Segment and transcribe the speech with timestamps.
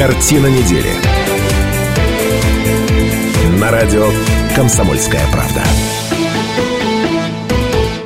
[0.00, 0.94] Картина недели.
[3.60, 4.08] На радио
[4.56, 5.62] «Комсомольская правда».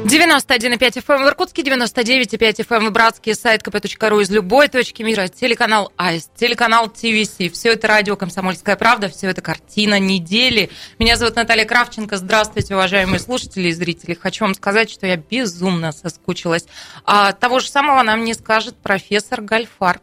[0.04, 5.04] 91,5 FM эм в Иркутске, 99,5 FM эм в Братске, сайт kp.ru из любой точки
[5.04, 7.36] мира, телеканал АИС, телеканал ТВС.
[7.52, 10.70] Все это радио «Комсомольская правда», все это картина недели.
[10.98, 12.16] Меня зовут Наталья Кравченко.
[12.16, 14.14] Здравствуйте, уважаемые слушатели и зрители.
[14.14, 16.66] Хочу вам сказать, что я безумно соскучилась.
[17.04, 20.02] А того же самого нам не скажет профессор Гальфарб.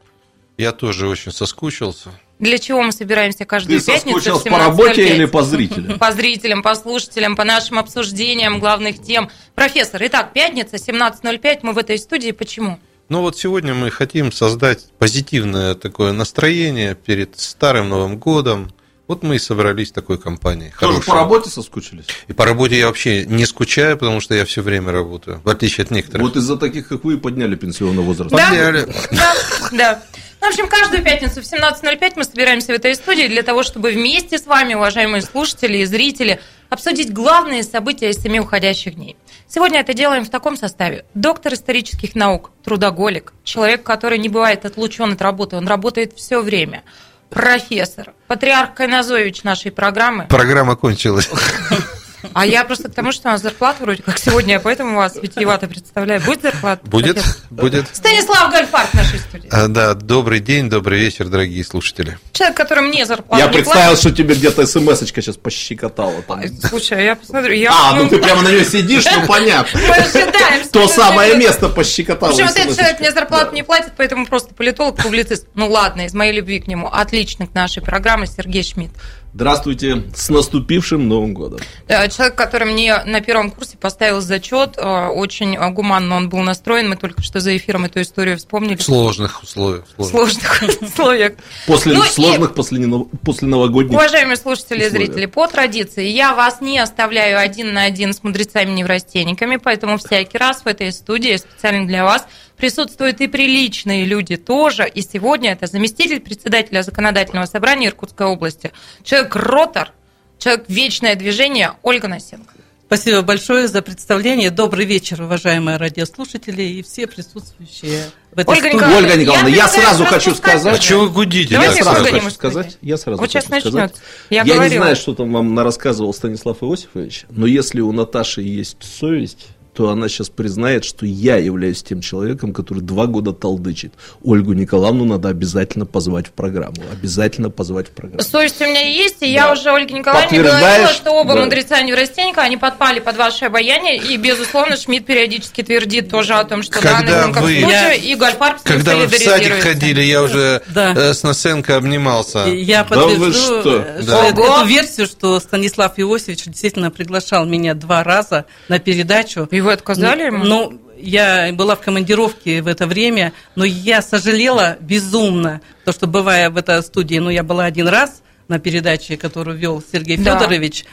[0.62, 2.12] Я тоже очень соскучился.
[2.38, 4.20] Для чего мы собираемся каждую Ты пятницу?
[4.20, 5.16] соскучился в по работе 17:05?
[5.16, 5.98] или по зрителям?
[6.00, 9.32] По зрителям, по слушателям, по нашим обсуждениям главных тем.
[9.56, 12.30] Профессор, итак, пятница, 17.05, мы в этой студии.
[12.30, 12.80] Почему?
[13.10, 18.72] Ну вот сегодня мы хотим создать позитивное такое настроение перед Старым Новым Годом.
[19.08, 20.70] Вот мы и собрались такой компанией.
[20.80, 21.08] Тоже хорошей.
[21.08, 22.06] по работе соскучились?
[22.28, 25.86] И по работе я вообще не скучаю, потому что я все время работаю, в отличие
[25.86, 26.22] от некоторых.
[26.28, 28.30] Вот из-за таких, как вы, подняли пенсионный возраст.
[28.30, 28.48] Да?
[28.48, 28.88] Подняли.
[29.12, 29.34] Да,
[29.72, 30.04] да.
[30.42, 33.92] Ну, в общем, каждую пятницу в 17.05 мы собираемся в этой студии для того, чтобы
[33.92, 39.18] вместе с вами, уважаемые слушатели и зрители, обсудить главные события из семи уходящих дней.
[39.48, 41.06] Сегодня это делаем в таком составе.
[41.14, 46.84] Доктор исторических наук, трудоголик, человек, который не бывает отлучен от работы, он работает все время.
[47.30, 50.26] Профессор, патриарх Кайназович нашей программы.
[50.28, 51.30] Программа кончилась.
[52.34, 55.68] А я просто к тому, что у нас зарплата вроде как сегодня, поэтому вас витиевато
[55.68, 56.22] представляю.
[56.22, 56.82] Будет зарплата?
[56.88, 57.24] Будет?
[57.50, 57.88] Будет.
[57.96, 59.48] Станислав Гальфарб в нашей студии.
[59.52, 62.18] А, Да, добрый день, добрый вечер, дорогие слушатели.
[62.34, 64.00] Человек, который мне зарплату Я представил, платит.
[64.00, 66.22] что тебе где-то смс-очка сейчас пощекотала.
[66.24, 66.42] Там.
[66.70, 67.54] Слушай, а я посмотрю.
[67.54, 69.80] Я, А, ну ты прямо на нее сидишь, ну понятно.
[69.88, 70.68] Мы ожидаем.
[70.72, 72.32] То самое место пощекотало.
[72.32, 75.48] В общем, вот этот человек мне зарплату не платит, поэтому просто политолог, публицист.
[75.56, 76.88] Ну ладно, из моей любви к нему.
[76.88, 78.92] Отличник нашей программы Сергей Шмидт.
[79.34, 81.62] Здравствуйте, с наступившим Новым годом.
[81.88, 86.40] Э, Человек, который мне на первом курсе поставил зачет, э, очень э, гуманно он был
[86.40, 86.90] настроен.
[86.90, 88.76] Мы только что за эфиром эту историю вспомнили.
[88.76, 89.86] В сложных условиях.
[89.96, 90.56] В сложных.
[90.58, 91.34] сложных условиях.
[91.66, 93.94] После Ну и- сложных, после, нено- после новогодних.
[93.98, 99.56] Уважаемые слушатели и зрители, по традиции я вас не оставляю один на один с мудрецами-неврастенниками,
[99.56, 102.28] поэтому всякий раз в этой студии специально для вас
[102.62, 104.88] присутствуют и приличные люди тоже.
[104.88, 108.72] И сегодня это заместитель председателя законодательного собрания Иркутской области,
[109.04, 109.92] человек-ротор,
[110.38, 112.54] человек вечное движение Ольга Насенко.
[112.86, 114.52] Спасибо большое за представление.
[114.52, 118.76] Добрый вечер, уважаемые радиослушатели и все присутствующие в этой Ольга студии.
[118.76, 120.78] Николаевна, Ольга Николаевна, я я сразу хочу сказать...
[120.78, 121.56] А что вы гудите?
[121.56, 123.92] Давайте я сразу хочу сказать, я сразу Вот сейчас хочу сказать.
[123.94, 124.04] начнется.
[124.30, 128.84] Я Я, не знаю, что там вам рассказывал Станислав Иосифович, но если у Наташи есть
[128.84, 133.94] совесть, то она сейчас признает, что я являюсь тем человеком, который два года толдычит.
[134.24, 136.76] Ольгу Николаевну надо обязательно позвать в программу.
[136.92, 138.22] Обязательно позвать в программу.
[138.22, 139.54] Совесть у меня есть, и я Да.
[139.54, 141.42] уже Ольге Николаевне говорила, что оба Да.
[141.46, 146.64] мудреца неврастенника, они подпали под ваше обаяние, и, безусловно, Шмидт периодически твердит тоже о том,
[146.64, 150.02] что Когда да, на вы- случае, и Гальфарб с ним Когда вы в садик ходили,
[150.02, 150.94] я уже Да.
[150.94, 152.40] э, с Насенко обнимался.
[152.48, 153.76] Я Да вы подтвержу что?
[153.78, 154.26] э, Да.
[154.28, 159.48] эту версию, что Станислав Иосифович действительно приглашал меня два раза на передачу.
[159.52, 160.44] И вы отказали ему?
[160.44, 166.50] Ну, я была в командировке в это время, но я сожалела безумно, то, что бывая
[166.50, 170.38] в этой студии, ну, я была один раз на передаче, которую вел Сергей Да.
[170.38, 170.86] Федорович,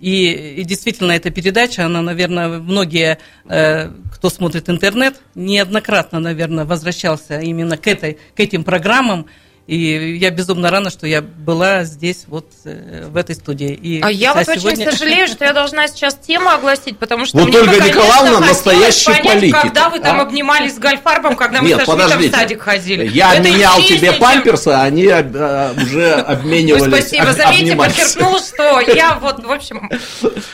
[0.00, 3.18] и, и действительно, эта передача, она, наверное, многие,
[3.48, 9.26] э, кто смотрит интернет, неоднократно, наверное, возвращался именно к, этой, к этим программам.
[9.66, 13.72] И я безумно рада, что я была здесь, вот э, в этой студии.
[13.72, 17.38] И, А я вот сегодня- очень сожалею, что я должна сейчас тему огласить, потому что
[17.38, 19.60] Вот мне Ольга Николаевна настоящий понять, политик.
[19.62, 20.24] когда вы там А?
[20.24, 22.36] обнимались с Гальфарбом, когда мы Нет, со Шмидтом в подождите.
[22.36, 23.08] садик ходили.
[23.08, 27.06] Я Это менял тебе чем- памперсы, а они а, уже Вы обменивались.
[27.06, 29.90] спасибо, об- заметьте, подчеркнул, что я вот, в общем,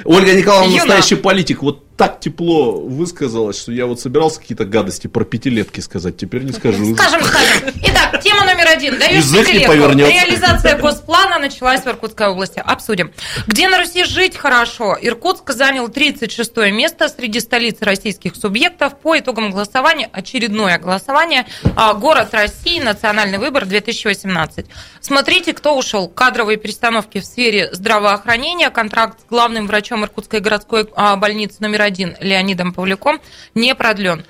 [0.04, 1.62] Ольга Николаевна настоящий политик.
[1.62, 6.52] Вот так тепло высказалась, что я вот собирался какие-то гадости про пятилетки сказать, теперь не
[6.52, 6.94] скажу.
[6.94, 7.74] Скажем, скажем.
[7.76, 8.98] Итак, тема номер один.
[8.98, 9.74] Даешь пятилетку.
[9.74, 12.58] Реализация госплана началась в Иркутской области.
[12.58, 13.12] Обсудим.
[13.46, 14.96] Где на Руси жить хорошо?
[14.98, 20.08] Иркутск занял 36 место среди столиц российских субъектов по итогам голосования.
[20.10, 21.44] Очередное голосование.
[21.76, 22.80] А, Город России.
[22.80, 24.64] Национальный выбор 2018.
[25.02, 26.08] Смотрите, кто ушел.
[26.08, 28.70] Кадровые перестановки в сфере здравоохранения.
[28.70, 33.20] Контракт с главным врачом Иркутской городской а, больницы номер один Леонидом Павлюком
[33.54, 34.24] не продлен.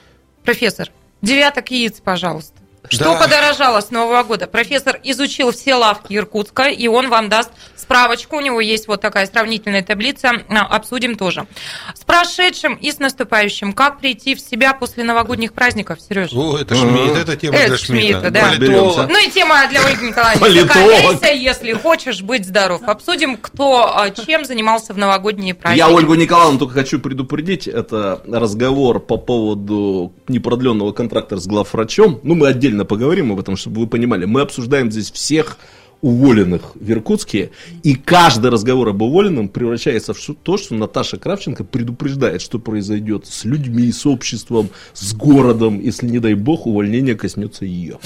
[0.45, 0.91] Профессор,
[1.23, 2.60] девяток яиц, пожалуйста.
[2.89, 3.19] Что Да.
[3.21, 4.47] подорожало с Нового года?
[4.47, 8.37] Профессор изучил все лавки Иркутска, и он вам даст справочку.
[8.37, 10.33] У него есть вот такая сравнительная таблица.
[10.49, 11.47] А, Обсудим тоже.
[11.95, 13.73] С прошедшим и с наступающим.
[13.73, 16.31] Как прийти в себя после новогодних праздников, Сереж?
[16.33, 18.31] О, это Шмидт, это тема Это для Шмидта, Шмидта.
[18.31, 18.49] да.
[18.49, 19.09] Политолог.
[19.11, 20.41] Ну и тема для Ольги Николаевны.
[20.47, 21.23] Политолог.
[21.35, 22.83] Если хочешь быть здоров.
[22.87, 25.79] Обсудим, кто а, чем занимался в новогодние праздники.
[25.87, 32.21] Я Ольгу Николаевну только хочу предупредить, это разговор по поводу непродленного контракта с главврачом.
[32.23, 34.25] Ну, мы отдельно отдельно поговорим об этом, чтобы вы понимали.
[34.25, 35.59] Мы обсуждаем здесь всех
[36.03, 37.51] уволенных в Иркутске,
[37.83, 43.45] и каждый разговор об уволенном превращается в то, что Наташа Кравченко предупреждает, что произойдет с
[43.45, 47.99] людьми, с обществом, с городом, если, не дай бог, увольнение коснется ее.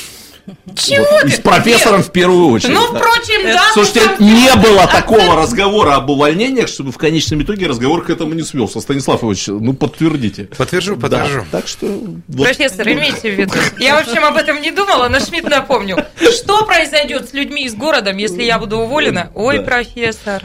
[0.77, 1.29] Чего Вот, ты?
[1.29, 2.75] и с профессором в первую очередь.
[2.75, 2.99] Ну, да.
[2.99, 3.63] впрочем, да.
[3.73, 8.11] Слушайте, ну, там- не было такого разговора об увольнениях, чтобы в конечном итоге разговор к
[8.11, 8.81] этому не свелся.
[8.81, 10.45] Станислав Иванович, ну подтвердите.
[10.57, 11.47] Подтвержу, подтвержу.
[11.51, 11.87] Да, так что...
[12.29, 12.45] вот.
[12.47, 13.55] Профессор, имейте в виду.
[13.79, 15.99] Я, в общем, об этом не думала, но Шмидт напомнил.
[16.21, 19.31] Что произойдет с людьми и с городом, если я буду уволена?
[19.35, 19.65] Ой, Да.
[19.65, 20.43] профессор.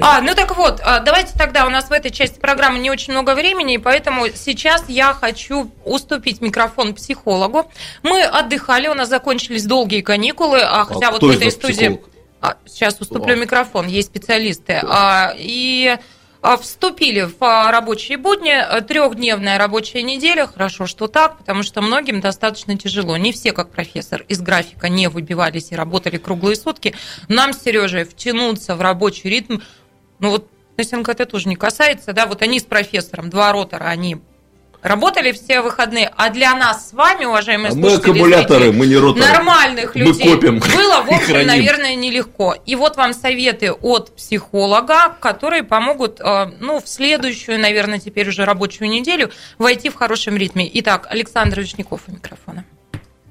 [0.00, 3.12] А, ну так вот, а, давайте тогда, у нас в этой части программы не очень
[3.12, 7.70] много времени, и поэтому сейчас я хочу уступить микрофон психологу.
[8.02, 12.00] Мы отдыхали, у нас закончились долгие каникулы, а хотя А вот кто в этой студии...
[12.40, 13.36] А, сейчас уступлю О.
[13.36, 14.80] микрофон, есть специалисты.
[14.82, 15.98] А, и
[16.40, 18.50] а, вступили в а, рабочие будни.
[18.50, 20.46] А, Трехдневная рабочая неделя.
[20.46, 23.16] Хорошо, что так, потому что многим достаточно тяжело.
[23.18, 26.94] Не все, как профессор, из графика не выбивались и работали круглые сутки.
[27.28, 29.58] Нам с Сережей втянуться в рабочий ритм,
[30.18, 30.48] ну вот
[30.78, 34.22] Насенко это тоже не касается, да, вот они с профессором, два ротора, они
[34.82, 38.86] работали все выходные, а для нас с вами, уважаемые А мы слушатели, аккумуляторы, зрители, мы
[38.86, 39.26] не роторы.
[39.26, 42.54] нормальных Мы людей копим было, в общем, наверное, нелегко.
[42.66, 48.44] И вот вам советы от психолога, которые помогут, э, ну, в следующую, наверное, теперь уже
[48.44, 50.68] рабочую неделю войти в хорошем ритме.
[50.74, 52.64] Итак, Александр Вишняков у микрофона.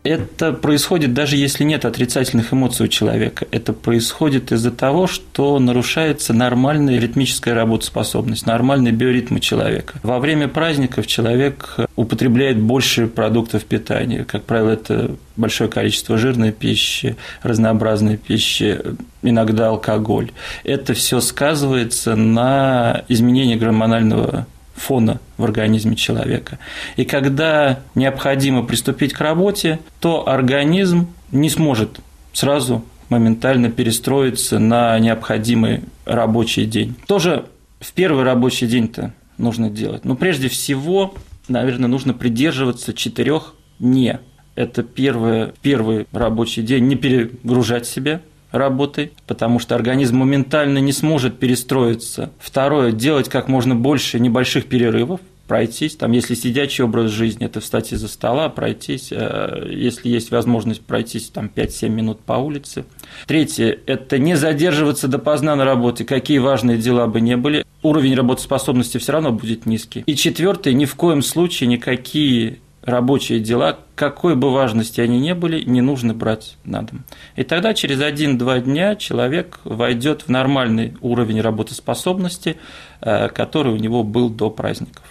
[0.04, 3.46] Это происходит даже если нет отрицательных эмоций у человека.
[3.52, 10.00] Это происходит из-за того, что нарушается нормальная ритмическая работоспособность, нормальный биоритм человека.
[10.04, 14.24] Во время праздников человек употребляет больше продуктов питания.
[14.24, 18.80] Как правило, это большое количество жирной пищи, разнообразной пищи,
[19.22, 20.32] иногда алкоголь.
[20.64, 24.48] Это все сказывается на изменении гормонального
[24.80, 26.60] фона в организме человека.
[26.96, 32.00] И когда необходимо приступить к работе, то организм не сможет
[32.34, 36.96] сразу моментально перестроиться на необходимый рабочий день.
[37.08, 37.46] Тоже
[37.80, 40.06] в первый рабочий день-то нужно делать.
[40.06, 41.14] Но прежде всего,
[41.48, 44.20] наверное, нужно придерживаться четырех «не».
[44.56, 51.40] Это первое, первый рабочий день, не перегружать себя, работой, потому что организм моментально не сможет
[51.40, 52.32] перестроиться.
[52.40, 55.20] Второе, делать как можно больше небольших перерывов,
[55.50, 60.82] пройтись, там, если сидячий образ жизни, это встать из-за стола, пройтись, э, если есть возможность
[60.82, 62.86] пройтись там 5-7 минут по улице.
[63.26, 69.00] Третье– это не задерживаться допоздна на работе, какие важные дела бы не были, уровень работоспособности
[69.00, 70.04] все равно будет низкий.
[70.06, 75.64] И четвертое, ни в коем случае никакие рабочие дела, какой бы важности они ни были,
[75.64, 77.04] не нужно брать на дом.
[77.36, 82.58] И тогда через один-два дня человек войдет в нормальный уровень работоспособности,
[83.02, 85.04] э, который у него был до праздников.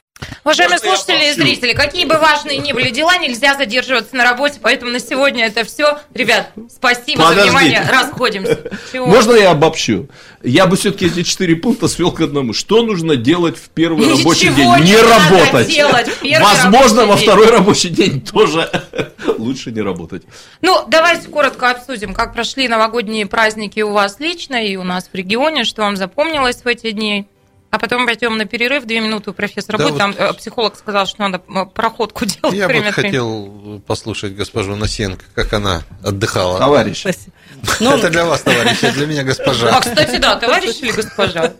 [0.44, 4.59] Уважаемые Можно слушатели и зрители, какие бы важные ни были дела, нельзя задерживаться на работе,
[4.61, 5.99] поэтому на сегодня это все.
[6.15, 7.50] Ребят, спасибо за Подождите.
[7.50, 8.59] внимание, расходимся.
[8.93, 9.06] Чего?
[9.06, 10.09] Можно я обобщу?
[10.43, 12.53] Я бы все-таки эти четыре пункта свел к одному.
[12.53, 14.69] Что нужно делать в первый Ничего рабочий не день?
[14.85, 15.69] Не надо работать.
[15.69, 16.09] делать
[16.41, 17.25] Возможно, во день.
[17.25, 18.71] второй рабочий день тоже
[19.38, 20.23] лучше не работать.
[20.62, 25.14] Ну, давайте коротко обсудим, как прошли новогодние праздники у вас лично и у нас в
[25.14, 27.26] регионе, что вам запомнилось в эти дни.
[27.70, 29.93] А потом пойдем на перерыв, две минуты у профессора Да будет.
[29.93, 34.35] вот- Там э, психолог сказал, что надо э, проходку делать Я время бы хотел послушать
[34.35, 36.59] госпожу Насенко, как она отдыхала.
[36.59, 37.00] Товарищ.
[37.00, 37.33] Спасибо.
[37.81, 39.81] Ну, Это для вас, товарищ, а для меня А, госпожа.
[39.81, 41.52] кстати, да, товарищ или госпожа?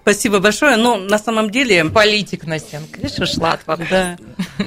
[0.00, 0.76] спасибо большое.
[0.76, 2.98] Но на самом деле Политик Настенко.
[3.00, 4.16] Видишь, ушла от вопроса.
[4.58, 4.64] Да.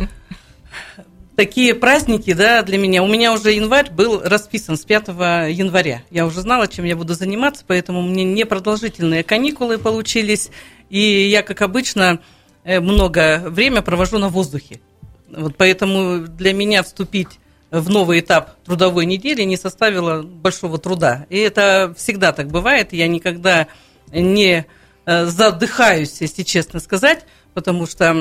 [1.39, 3.01] Такие праздники, да, для меня.
[3.01, 6.03] У меня уже январь был расписан с 5 января.
[6.11, 10.51] Я уже знала, чем я буду заниматься, поэтому мне непродолжительные каникулы получились.
[10.89, 12.19] И я, как обычно,
[12.65, 14.81] э, много время провожу на воздухе.
[15.29, 17.39] Вот поэтому для меня вступить
[17.71, 21.25] в новый этап трудовой недели не составило большого труда.
[21.29, 22.91] И это всегда так бывает.
[22.91, 23.67] Я никогда
[24.11, 24.65] не
[25.05, 28.13] э, задыхаюсь, если честно сказать, потому что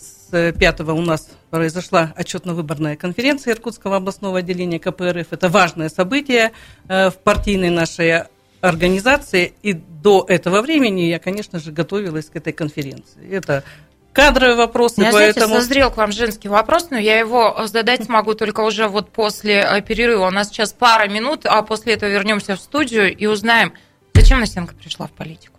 [0.00, 5.32] с 5 у нас произошла отчетно-выборная конференция Иркутского областного отделения КПРФ.
[5.32, 6.52] Это важное событие
[6.88, 8.24] э, в партийной нашей
[8.60, 9.54] организации.
[9.62, 13.28] И до этого времени я, конечно же, готовилась к этой конференции.
[13.30, 13.64] Это
[14.12, 15.60] кадровые вопросы, Я, знаете, поэтому...
[15.60, 19.80] созрел к вам женский вопрос, но я его задать смогу только уже вот после э,
[19.82, 20.26] перерыва.
[20.26, 23.72] У нас сейчас пара минут, а после этого вернемся в студию и узнаем,
[24.14, 25.58] зачем Настенко пришла в политику.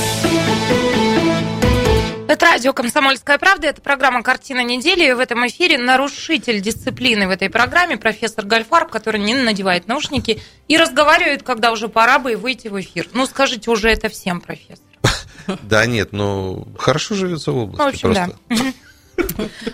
[2.31, 3.67] Это радио «Комсомольская правда».
[3.67, 5.09] Это программа «Картина недели».
[5.09, 10.41] И в этом эфире нарушитель дисциплины в этой программе профессор Гальфарб, который не надевает наушники
[10.69, 13.09] и разговаривает, когда уже пора бы выйти в эфир.
[13.11, 14.85] Ну, скажите уже это всем, профессор.
[15.63, 17.83] Да нет, ну, хорошо живется в области.
[17.83, 18.29] В общем, да.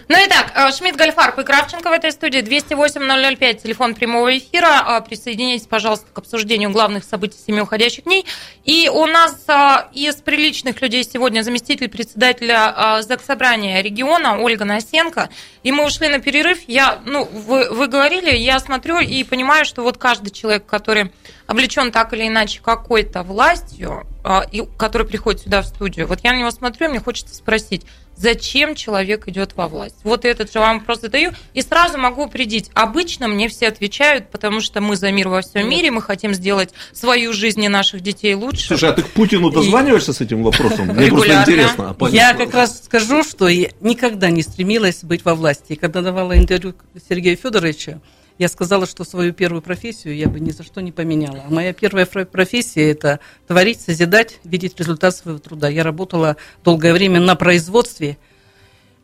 [0.10, 2.40] Ну и так, э, Шмидт, Гольфарб и Кравченко в этой студии.
[2.40, 5.00] 208-005, телефон прямого эфира.
[5.00, 8.26] Э, Присоединяйтесь, пожалуйста, к обсуждению главных событий семи уходящих дней.
[8.64, 15.30] И у нас э, из приличных людей сегодня заместитель председателя Заксобрания региона Ольга Насенко.
[15.64, 16.60] И мы ушли на перерыв.
[16.68, 21.12] Я, ну, вы, вы говорили, я смотрю и понимаю, что вот каждый человек, который
[21.48, 24.06] облечен так или иначе какой-то властью,
[24.52, 27.86] и который приходит сюда в студию, вот я на него смотрю, мне хочется спросить,
[28.18, 29.96] зачем человек идет во власть?
[30.04, 31.32] Вот этот же вам просто даю.
[31.54, 32.70] И сразу могу упредить.
[32.74, 36.74] Обычно мне все отвечают, потому что мы за мир во всем мире, мы хотим сделать
[36.92, 38.68] свою жизнь и наших детей лучше.
[38.68, 40.88] Слушай, а ты к Путину дозваниваешься с этим вопросом?
[40.88, 41.96] Мне просто интересно.
[42.00, 45.74] а Я как раз скажу, что я никогда не стремилась быть во власти.
[45.74, 46.76] И когда давала интервью
[47.08, 48.02] Сергею Федоровичу,
[48.38, 51.44] я сказала, что свою первую профессию я бы ни за что не поменяла.
[51.48, 55.70] А моя первая профессия– это творить, созидать, видеть результат своего труда.
[55.70, 58.18] Я работала долгое время на производстве,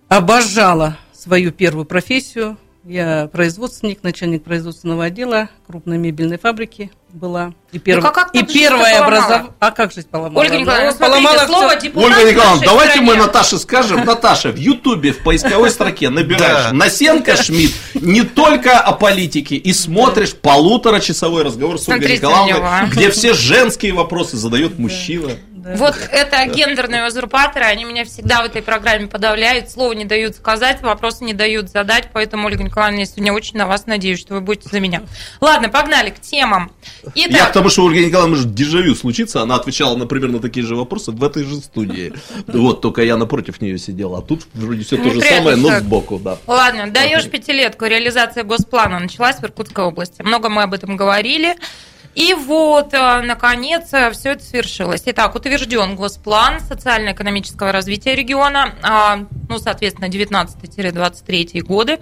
[0.07, 2.57] обожала свою первую профессию.
[2.85, 7.53] Я производственник, начальник производственного отдела крупной мебельной фабрики была.
[7.71, 9.51] И, перв- Ну, как- как и первое образование...
[9.59, 10.41] А как жизнь поломала?
[10.43, 11.79] Ольга Николаевна, Ну, смотрите, поломала слово всё.
[11.79, 13.11] депутат Ольга Николаевна, давайте стране.
[13.11, 14.03] мы Наташе скажем.
[14.05, 16.73] Наташа, в Ютубе в поисковой строке набираешь Да.
[16.73, 22.87] Насенко Шмидт не только о политике и смотришь полуторачасовой разговор с Ольгой Николаевной, а.
[22.87, 25.31] где все женские вопросы задает мужчина.
[25.63, 25.75] Да.
[25.77, 30.81] Вот это гендерные узурпаторы, они меня всегда в этой программе подавляют, слова не дают сказать,
[30.81, 34.41] вопросы не дают задать, поэтому, Ольга Николаевна, я сегодня очень на вас надеюсь, что вы
[34.41, 35.03] будете за меня.
[35.39, 36.69] Ладно, погнали к темам.
[37.15, 40.39] Я Итак, к тому, что у Ольги Николаевны может дежавю случиться, она отвечала, например, на
[40.39, 42.13] такие же вопросы в этой же студии.
[42.47, 46.19] Вот, только я напротив нее сидел, а тут вроде все то же самое, но сбоку,
[46.19, 46.37] да.
[46.45, 47.85] Ладно, даешь пятилетку.
[47.85, 50.21] Реализация госплана началась в Иркутской области.
[50.21, 51.55] Много мы об этом говорили.
[52.15, 55.03] И вот, э, наконец, все это свершилось.
[55.05, 61.99] Итак, утвержден госплан социально-экономического развития региона, а, ну, соответственно, 19-23 годы.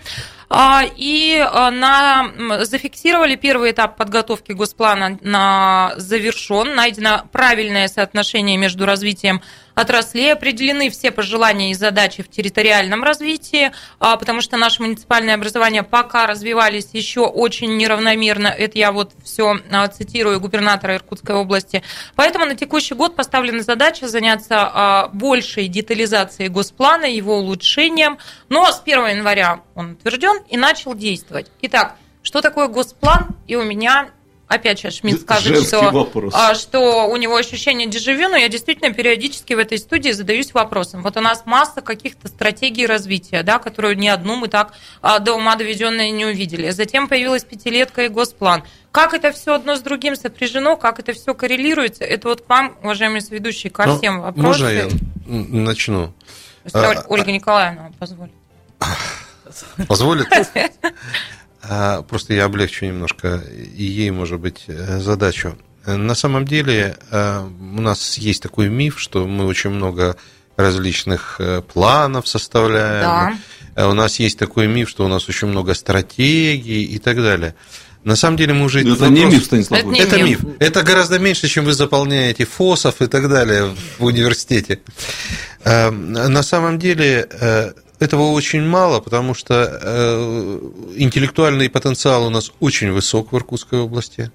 [0.54, 6.76] А, И а, на, зафиксировали первый этап подготовки госплана на завершен.
[6.76, 9.42] Найдено правильное соотношение между развитием
[9.76, 15.84] отраслей, определены все пожелания и задачи в территориальном развитии, а, потому что наши муниципальные образования
[15.84, 18.48] пока развивались еще очень неравномерно.
[18.48, 19.58] Это я вот все
[19.94, 21.82] цитирую губернатора Иркутской области.
[22.16, 28.18] Поэтому на текущий год поставлена задача заняться большей детализацией госплана, его улучшением.
[28.50, 31.52] Но с 1 января он утвержден и начал действовать.
[31.62, 33.30] Итак, что такое госплан?
[33.48, 34.10] И у меня
[34.48, 36.34] опять сейчас Шмидт скажет, Женский что, вопрос.
[36.36, 41.04] а, что у него ощущение дежавю, но я действительно периодически в этой студии задаюсь вопросом.
[41.04, 45.34] Вот у нас масса каких-то стратегий развития, да, которую ни одну мы так а, до
[45.36, 46.70] ума доведенные не увидели.
[46.72, 48.64] Затем появилась пятилетка и госплан.
[48.92, 52.78] Как это все одно с другим сопряжено, как это все коррелируется, это вот к вам,
[52.84, 54.48] уважаемые соведущие, ко Ну, всем вопросы.
[54.48, 54.90] Можно я
[55.28, 56.14] начну?
[56.66, 58.34] Если А, Ольга Николаевна позволит.
[59.88, 60.28] Позволит?
[61.64, 63.44] А, Просто я облегчу немножко
[63.76, 65.58] и ей, может быть, э, задачу.
[65.86, 67.40] На самом деле э,
[67.78, 70.16] у нас есть такой миф, что мы очень много
[70.58, 73.40] различных э, планов составляем.
[73.76, 77.56] Э, У нас есть такой миф, что у нас очень много стратегий и так далее.
[78.04, 78.82] На самом деле мы уже...
[78.82, 79.80] Это не вопрос- миф, Станислав.
[79.80, 80.44] Это не Это миф.
[80.44, 80.56] миф.
[80.60, 84.80] Это гораздо меньше, чем вы заполняете ФОСов и так далее в университете.
[85.64, 87.28] На самом деле
[88.02, 90.60] этого очень мало, потому что э,
[90.96, 94.32] интеллектуальный потенциал у нас очень высок в Иркутской области.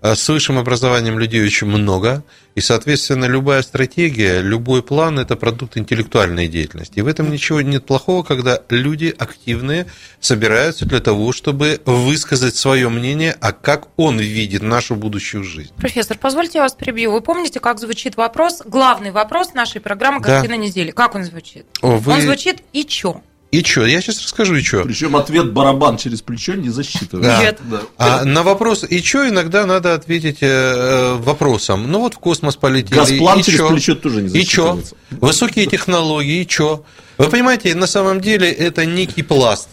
[0.00, 2.22] А С высшим образованием людей очень много,
[2.54, 7.00] и, соответственно, любая стратегия, любой план– это продукт интеллектуальной деятельности.
[7.00, 9.86] И в этом ничего нет плохого, когда люди активные
[10.20, 15.72] собираются для того, чтобы высказать свое мнение, а как он видит нашу будущую жизнь.
[15.76, 17.10] Профессор, позвольте я вас перебью.
[17.10, 20.26] Вы помните, как звучит вопрос, главный вопрос нашей программы Да.
[20.40, 20.92] «Картина недели»?
[20.92, 21.66] Как он звучит?
[21.82, 23.20] Вы- Он звучит «И чё?».
[23.50, 23.86] И что?
[23.86, 24.82] Я сейчас расскажу, и что.
[24.82, 27.30] Причем ответ барабан через плечо не засчитывается.
[27.30, 27.42] Да.
[27.42, 27.58] Нет.
[27.70, 27.80] Да.
[27.96, 31.90] А на вопрос «и что?» иногда надо ответить э, вопросом.
[31.90, 32.94] Ну вот в космос полетели.
[32.94, 33.68] Газплан и через чё?
[33.70, 34.74] плечо тоже не И что?
[34.74, 34.96] засчитывается.
[35.10, 36.84] Высокие технологии, и что?
[37.16, 39.68] Вы понимаете, на самом деле это некий пласт.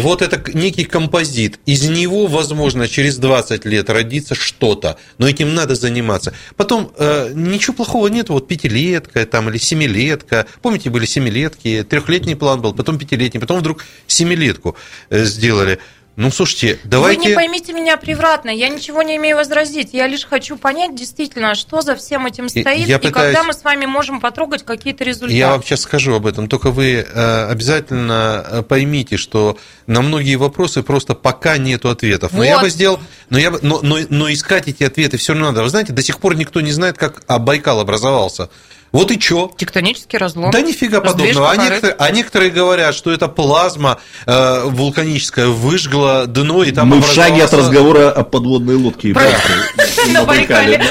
[0.00, 1.58] Вот это некий композит.
[1.66, 4.98] Из него, возможно, через 20 лет родится что-то.
[5.18, 6.32] Но этим надо заниматься.
[6.56, 8.28] Потом, э, ничего плохого нет.
[8.28, 10.46] Вот пятилетка там, или семилетка.
[10.62, 14.76] Помните, были семилетки, трехлетний план был, потом пятилетний, потом вдруг семилетку
[15.10, 15.78] э, сделали.
[16.18, 17.28] Ну, слушайте, Вы давайте...
[17.28, 19.90] не поймите меня превратно, я ничего не имею возразить.
[19.92, 23.52] Я лишь хочу понять действительно, что за всем этим стоит, я и пытаюсь- когда мы
[23.52, 25.36] с вами можем потрогать какие-то результаты.
[25.36, 30.34] Я вам сейчас скажу об этом, только вы э, обязательно э, поймите, что на многие
[30.34, 32.32] вопросы просто пока нету ответов.
[32.32, 32.62] Но я Вот.
[32.62, 32.98] бы сделал,
[33.30, 35.62] но, я бы, но, но, но искать эти ответы все равно надо.
[35.62, 38.50] Вы знаете, до сих пор никто не знает, как а, Байкал образовался.
[38.92, 39.50] Вот и чё?
[39.56, 40.50] Тектонический разлом.
[40.50, 41.50] Да нифига подобного.
[41.50, 47.00] А некоторые, а некоторые говорят, что это плазма э, вулканическая выжгла дно и там Мы
[47.00, 49.14] в шаге от образовался- разговора о подводной лодке.
[50.12, 50.82] На Байкале.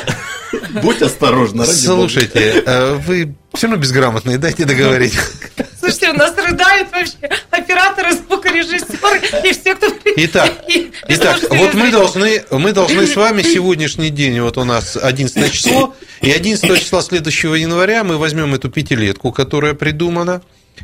[0.81, 2.01] Будь осторожна, ради бога.
[2.09, 5.13] Слушайте, э, вы все равно безграмотные, дайте договорить.
[5.79, 9.87] Слушайте, у нас рыдают вообще операторы, звукорежиссеры и все, кто...
[10.17, 14.97] Итак, и- Итак, вот мы должны, мы должны с вами сегодняшний день, вот у нас
[15.01, 20.41] 11 число, и 11 числа следующего января мы возьмем эту пятилетку, которая придумана,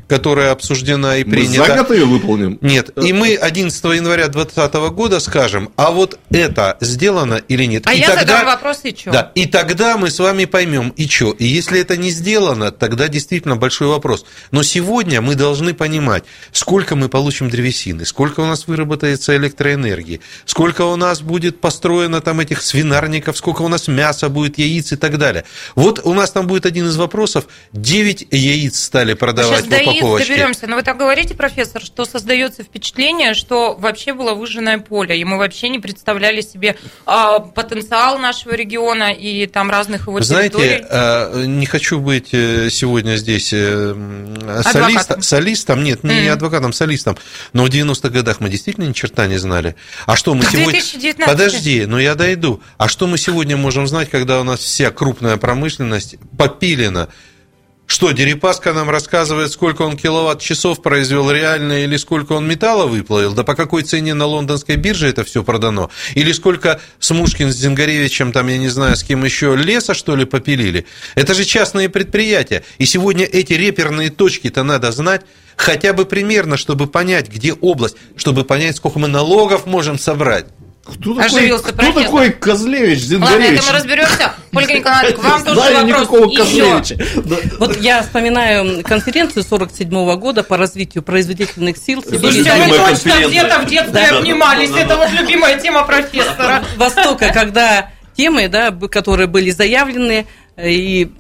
[0.07, 1.83] которая обсуждена и Мы за принята.
[1.83, 2.57] год ее выполним.
[2.62, 7.83] Нет, и мы 11 января 2020 года скажем, а вот это сделано или нет.
[7.88, 9.12] А и я тогда, задам вопрос, и чё?
[9.12, 11.31] Да, и тогда мы с вами поймем, и что.
[11.31, 14.25] И если это не сделано, тогда действительно большой вопрос.
[14.51, 20.83] Но сегодня мы должны понимать, сколько мы получим древесины, сколько у нас выработается электроэнергии, сколько
[20.83, 25.17] у нас будет построено там этих свинарников, сколько у нас мяса будет, яиц и так
[25.17, 25.45] далее.
[25.75, 27.45] Вот у нас там будет один из вопросов.
[27.73, 30.27] 9 яиц стали продавать Сейчас упаковочке.
[30.33, 30.67] доберемся.
[30.67, 35.37] Но вы так говорите, профессор, что создается впечатление, что вообще было выжженное поле, и мы
[35.37, 36.75] вообще не представляли себе
[37.05, 40.85] а, потенциал нашего региона и там разных его знаете, территорий.
[40.89, 43.93] э, не хочу быть э, сегодня здесь э,
[44.63, 46.31] солист- солистом, нет, не Мгм.
[46.33, 47.17] адвокатом, солистом,
[47.53, 49.75] но в 90-х годах мы действительно ни черта не знали.
[50.05, 50.71] А что мы сегодня...
[50.73, 51.25] 2019.
[51.25, 52.61] Подожди, но я дойду.
[52.77, 57.07] А что мы сегодня можем знать, когда у нас вся крупная промышленность попилена?
[57.93, 63.43] Что, Дерипаска нам рассказывает, сколько он киловатт-часов произвел реально, или сколько он металла выплавил, да
[63.43, 68.47] по какой цене на лондонской бирже это все продано, или сколько Смушкин с Зингаревичем, там,
[68.47, 70.87] я не знаю, с кем еще, леса, что ли, попилили.
[71.13, 72.63] Это же частные предприятия.
[72.79, 75.22] И сегодня эти реперные точки-то надо знать
[75.55, 80.48] хотя бы примерно, чтобы понять, где область, чтобы понять, сколько мы налогов можем собрать.
[80.85, 82.03] Кто такой, Оживился кто профессор.
[82.03, 83.59] такой Козлевич, Ладно, Зингаревич?
[83.59, 84.33] это мы разберемся.
[84.53, 85.87] Ольга Николаевна, к вам тоже Знаю вопрос.
[86.01, 86.35] никакого.
[86.35, 86.98] Козлевича.
[87.24, 87.35] Да.
[87.59, 92.03] Вот я вспоминаю конференцию 47 года по развитию производительных сил.
[92.03, 94.69] Слушайте, Любимая мы точно где-то в детстве Да, обнимались.
[94.72, 94.98] да, да, Это да.
[94.98, 96.63] вот любимая тема профессора.
[96.75, 101.11] Востока, когда темы, да, которые были заявлены, э, и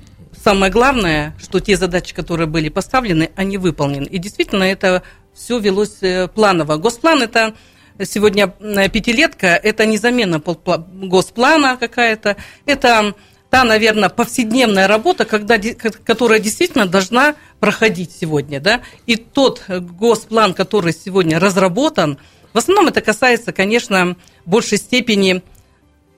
[0.43, 4.05] самое главное, что те задачи, которые были поставлены, они выполнены.
[4.07, 6.75] И действительно, это все велось э, планово.
[6.75, 7.53] Госплан это
[8.03, 13.13] сегодня э, пятилетка, это не замена госплана какая-то, это
[13.49, 15.59] та, наверное, повседневная работа, когда,
[16.03, 18.59] которая действительно должна проходить сегодня.
[18.59, 18.81] Да?
[19.05, 22.17] И тот э, госплан, который сегодня разработан,
[22.51, 25.43] в основном это касается, конечно, в большей степени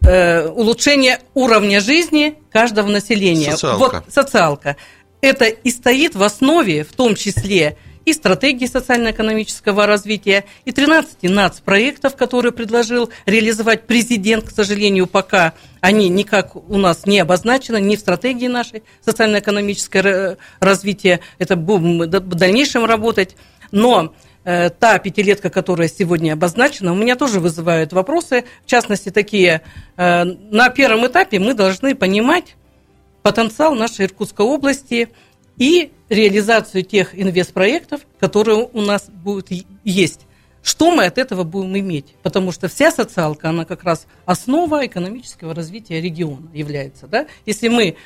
[0.05, 3.51] э, улучшения уровня жизни каждого населения.
[3.51, 3.77] Социалка.
[3.77, 4.77] Вот социалка.
[5.19, 12.15] Это и стоит в основе, в том числе, и стратегии социально-экономического развития, и 13 нацпроектов,
[12.15, 17.99] которые предложил реализовать президент, к сожалению, пока они никак у нас не обозначены, ни в
[17.99, 21.19] стратегии нашей социально-экономического развития.
[21.39, 23.35] Это будем в дальнейшем работать.
[23.71, 24.13] Но
[24.43, 28.45] э, та пятилетка, которая сегодня обозначена, у меня тоже вызывает вопросы.
[28.65, 29.61] В частности, такие,
[29.97, 32.55] э, на первом этапе мы должны понимать
[33.21, 35.09] потенциал нашей Иркутской области
[35.57, 39.49] и реализацию тех инвестпроектов, которые у нас будут
[39.83, 40.21] есть.
[40.61, 42.15] Что мы от этого будем иметь?
[42.23, 47.05] Потому что вся социалка, она как раз основа экономического развития региона является.
[47.05, 47.27] Да?
[47.45, 47.97] Если мы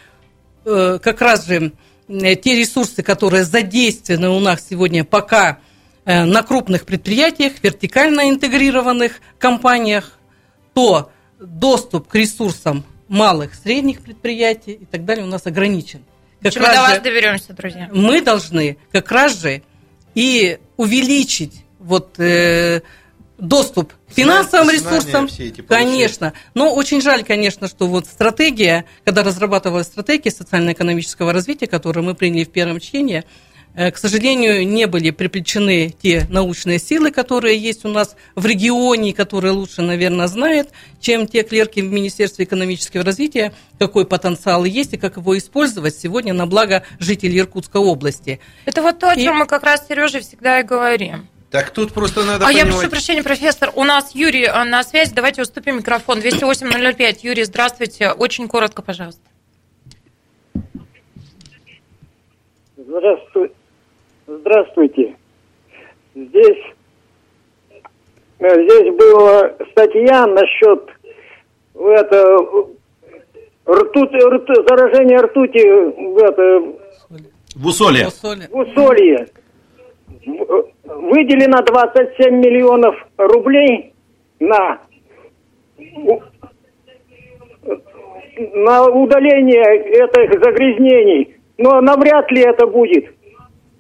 [0.65, 1.71] э, как раз же
[2.09, 5.59] э, те ресурсы, которые задействованы у нас сегодня пока
[6.03, 10.19] э, на крупных предприятиях, вертикально интегрированных компаниях,
[10.73, 16.03] то доступ к ресурсам малых, средних предприятий и так далее у нас ограничен.
[16.41, 17.89] Как мы раз до вас же доберемся, друзья.
[17.91, 19.61] мы должны как раз же
[20.15, 22.81] и увеличить вот э,
[23.37, 26.33] доступ к финансовым Знания ресурсам, все эти конечно.
[26.53, 32.43] Но очень жаль, конечно, что вот стратегия, когда разрабатывалась стратегия социально-экономического развития, которую мы приняли
[32.43, 33.23] в первом чтении,
[33.79, 39.53] к сожалению, не были приплечены те научные силы, которые есть у нас в регионе, которые
[39.53, 45.15] лучше, наверное, знают, чем те клерки в Министерстве экономического развития, какой потенциал есть и как
[45.15, 48.41] его использовать сегодня на благо жителей Иркутской области.
[48.65, 51.29] Это вот то, о И- чем мы как раз с Сережей всегда и говорим.
[51.49, 52.79] Так тут просто надо а я понимать...
[52.79, 56.19] прошу прощения, профессор, у нас Юрий э, на связи, давайте уступим микрофон.
[56.19, 57.19] 208-005.
[57.23, 58.11] Юрий, здравствуйте.
[58.11, 59.21] Очень коротко, пожалуйста.
[62.77, 63.51] Здравствуй...
[64.29, 65.15] Здравствуйте.
[66.13, 66.63] Здесь
[68.39, 70.87] э, здесь была статья насчет
[71.73, 72.37] это,
[73.67, 75.65] ртуть, рту- заражения ртути
[76.13, 76.61] в это,
[77.55, 78.05] В усолье.
[78.51, 79.27] В Усолье.
[80.85, 83.93] Выделено 27 миллионов рублей
[84.39, 84.79] на
[88.53, 91.35] на удаление этих загрязнений.
[91.57, 93.05] Но навряд ли это будет.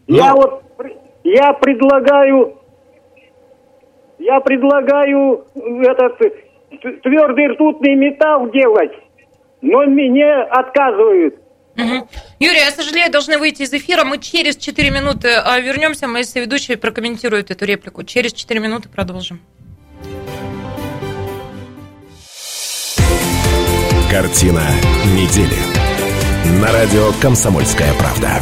[0.09, 0.93] Я вот пр-
[1.23, 2.57] я предлагаю
[4.17, 6.17] я предлагаю этот
[7.01, 8.91] твердый ртутный металл делать,
[9.61, 11.35] но мне отказывают.
[12.39, 14.03] Юрий, я сожалею, должны выйти из эфира.
[14.03, 16.07] Мы через 4 минуты а, вернемся.
[16.07, 18.03] Мои соведущие прокомментируют эту реплику.
[18.03, 19.39] Через 4 минуты продолжим.
[24.11, 24.63] Картина
[25.15, 26.59] недели.
[26.61, 28.41] На радио «Комсомольская правда».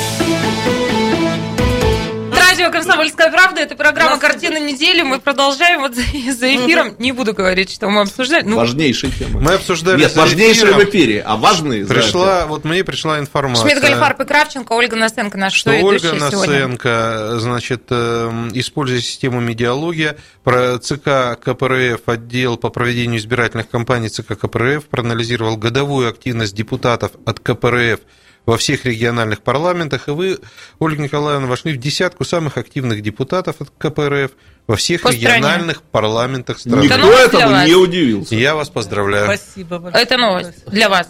[2.61, 5.01] Радио «Комсомольская правда»– это программа «Картина недели».
[5.01, 6.93] Мы продолжаем вот за, за эфиром.
[6.99, 8.43] Не буду говорить, что мы обсуждали.
[8.43, 9.39] Ну, Важнейшая тема.
[9.41, 10.79] Мы обсуждали Нет, эфиром.
[10.79, 13.67] в эфире, а важные Пришла, вот мне пришла информация.
[13.67, 16.19] Шмидт, Гальфарб и Кравченко, Ольга Насенко, наша что Ольга сегодня.
[16.19, 24.37] Насенко, значит, эм, используя систему медиалогия, про ЦК КПРФ, отдел по проведению избирательных кампаний ЦК
[24.37, 28.01] КПРФ, проанализировал годовую активность депутатов от КПРФ
[28.45, 30.39] во всех региональных парламентах, и вы,
[30.79, 34.31] Ольга Николаевна, вошли в десятку самых активных депутатов от КПРФ
[34.67, 35.37] во всех По стране.
[35.37, 36.83] региональных парламентах страны.
[36.83, 37.67] Никто для этому вас.
[37.67, 38.35] не удивился.
[38.35, 39.25] Я вас поздравляю.
[39.25, 40.03] Спасибо большое.
[40.03, 41.09] Это новость для вас.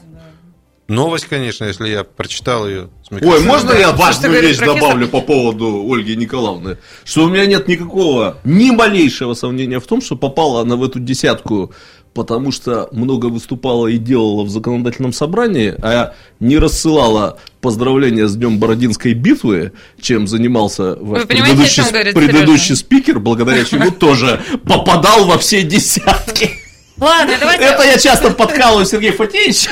[0.88, 4.82] Новость, конечно, если я прочитал ее Ой, можно я Что важную говорит вещь профессор?
[4.82, 6.78] добавлю по поводу Ольги Николаевны?
[7.06, 11.00] Что у меня нет никакого, ни малейшего сомнения в том, что попала она в эту
[11.00, 11.74] десятку,
[12.13, 18.60] потому что много выступала и делала в законодательном собрании, а не рассылала поздравления с Днем
[18.60, 25.63] Бородинской битвы, чем занимался ваш предыдущий, говорит предыдущий спикер, благодаря чему тоже попадал во все
[25.63, 26.52] десятки.
[26.97, 29.67] Ладно, давайте, Это я часто подкалываю Сергей Фатеевич.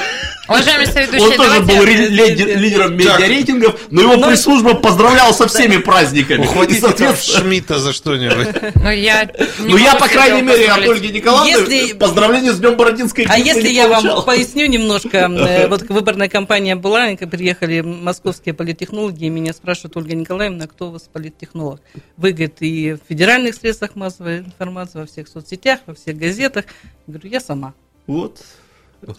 [0.50, 6.46] Уважаемые Он соведущие, тоже был лидером медиарейтингов, но его пресс-служба поздравляла со всеми праздниками.
[6.46, 8.48] Ухватите Шмидта за что-нибудь.
[8.76, 10.88] Ну, я Ну, я, по крайней мере, от.
[10.88, 15.84] Ольги Николаевны Если- поздравления с Днем Бородинской А если я вам поясню немножко, э, вот
[15.90, 21.82] выборная кампания была, приехали московские политтехнологи, и меня спрашивают, Ольга Николаевна, кто у вас политтехнолог?
[22.18, 26.66] Вы, говорит, и в федеральных средствах массовой информации, во всех соцсетях, во всех газетах.
[27.08, 27.74] Я говорю, я сама.
[28.08, 28.42] Вот.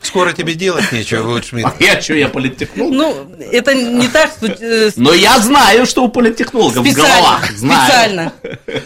[0.03, 1.66] Скоро тебе делать нечего, будет Шмидт.
[1.66, 2.93] А я что, я политтехнолог?
[2.95, 7.51] Ну, это не так, что э, Но я знаю, что у политтехнологов в специально, головах.
[7.53, 7.83] Знаю.
[7.83, 8.33] специально.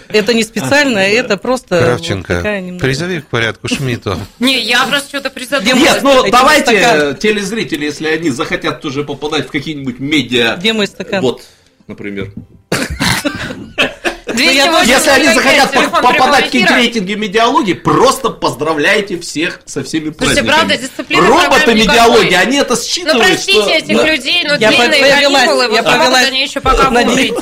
[0.09, 4.19] Это не специально, это просто вот Кравченко, такая немного- призови к порядку Шмидту.
[4.39, 5.83] Не, я просто что-то призадумалась.
[5.83, 10.57] Нет, ну давайте телезрители, если они захотят тоже попадать в какие-нибудь медиа.
[10.59, 11.23] Где мой стакан?
[11.23, 11.43] Вот,
[11.89, 12.33] например.
[14.35, 20.49] 208 Если они захотят попадать в рейтинги медиалогии, просто поздравляйте всех со всеми Слушайте, праздниками.
[20.55, 23.71] правда, дисциплины в Роботы медиалогии, они это Ну, считывают, простите что...
[23.71, 24.07] этих Да.
[24.07, 27.35] людей, но длинные каникулы, я вот повелась они еще пока не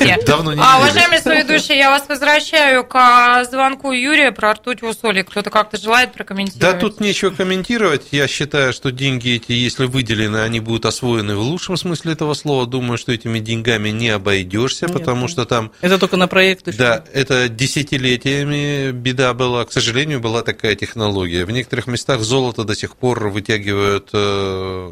[0.61, 5.23] А, уважаемые соведущие, я вас возвращаю к звонку Юрия про ртуть в усоле.
[5.23, 6.79] Кто-то как-то желает Да прокомментировать?
[6.79, 8.03] тут нечего комментировать.
[8.11, 12.65] Я считаю, что деньги эти, если выделены, они будут освоены в лучшем смысле этого слова.
[12.65, 16.77] Думаю, что этими деньгами не обойдешься, Нет, потому что там Это только на проект еще.
[16.83, 19.63] Да, это десятилетиями беда была.
[19.63, 21.45] К сожалению, была такая технология.
[21.45, 24.91] В некоторых местах золото до сих пор вытягивают э,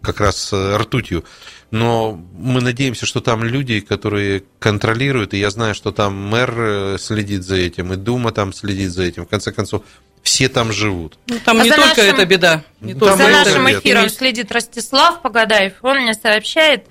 [0.00, 1.22] как раз э, ртутью.
[1.70, 6.96] Но мы надеемся, что там люди, которые контролируют, и я знаю, что там мэр э,
[6.98, 9.26] следит за этим, и Дума там следит за этим.
[9.26, 9.82] В конце концов,
[10.22, 11.18] все там живут.
[11.26, 12.64] Ну, там А не только нашим- эта беда.
[12.80, 15.74] Не Там только За нашим эфиром следит Ростислав Погадаев.
[15.82, 16.86] Он мне сообщает,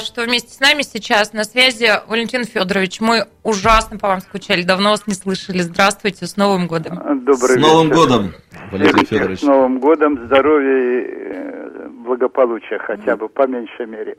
[0.00, 3.00] что вместе с нами сейчас на связи Валентин Федорович.
[3.00, 5.58] Мы ужасно по вам скучали, давно вас не слышали.
[5.58, 6.96] Здравствуйте, с Новым годом.
[7.24, 7.96] Добрый С Новым вечер.
[7.96, 8.32] годом,
[8.70, 9.38] Валентин Всех Федорович.
[9.40, 14.16] С Новым годом, здоровья и э, благополучия хотя бы, по меньшей мере.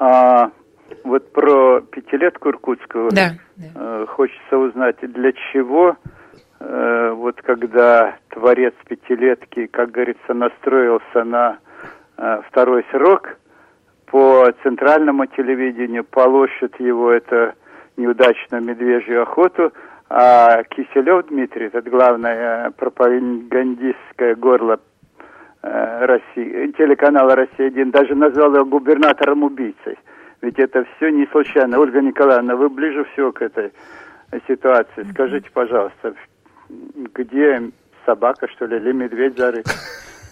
[0.00, 0.50] А,
[1.04, 3.34] вот про пятилетку иркутскую Да.
[3.56, 3.66] да.
[3.74, 5.96] э, хочется узнать, для чего,
[6.58, 11.58] э, вот когда творец пятилетки, как говорится, настроился на
[12.48, 13.36] второй срок,
[14.12, 17.54] по центральному телевидению полощут его это
[17.96, 19.72] неудачную медвежью охоту,
[20.10, 24.78] а Киселев Дмитрий, это главное э, пропагандистское горло
[25.62, 29.98] э, России, телеканала «Россия-1», даже назвал его губернатором-убийцей.
[30.42, 31.78] Ведь это все не случайно.
[31.78, 33.72] Ольга Николаевна, вы ближе всего к этой
[34.46, 35.06] ситуации.
[35.12, 36.14] Скажите, пожалуйста,
[37.14, 37.62] где
[38.04, 39.64] собака, что ли, или медведь зарыт.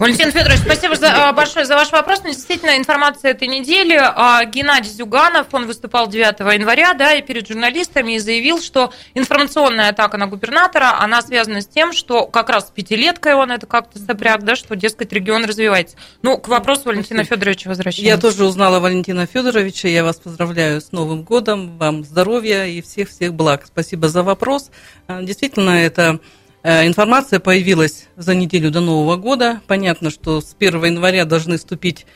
[0.00, 2.22] Валентин Федорович, спасибо за, а, большое за ваш вопрос.
[2.24, 4.00] Ну, действительно, информация этой недели.
[4.00, 9.90] А, Геннадий Зюганов, он выступал 9 января, да, и перед журналистами и заявил, что информационная
[9.90, 13.98] атака на губернатора, она связана с тем, что как раз с пятилеткой он это как-то
[13.98, 15.98] сопряг, да, что, дескать, регион развивается.
[16.22, 18.08] Ну, к вопросу Валентина Федоровича возвращаемся.
[18.08, 23.34] Я тоже узнала Валентина Федоровича, я вас поздравляю с Новым годом, вам здоровья и всех-всех
[23.34, 23.66] благ.
[23.66, 24.70] Спасибо за вопрос.
[25.08, 26.20] А, действительно, это
[26.62, 29.60] информация появилась за неделю до Нового года.
[29.66, 32.06] Понятно, что с 1 января должны вступить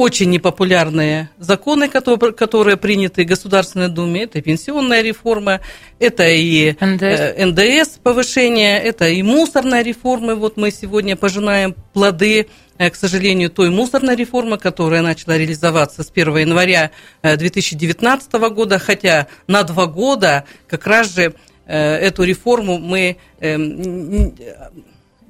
[0.00, 4.22] очень непопулярные законы, которые, которые приняты в Государственной Думе.
[4.22, 5.60] Это пенсионная реформа,
[5.98, 7.02] это и НДС.
[7.02, 10.36] Э, НДС повышение, это и мусорная реформа.
[10.36, 12.46] Вот мы сегодня пожинаем плоды,
[12.78, 19.26] э, к сожалению, той мусорной реформы, которая начала реализоваться с 1 января 2019 года, хотя
[19.48, 24.34] на два года как раз же Э, эту реформу мы эм,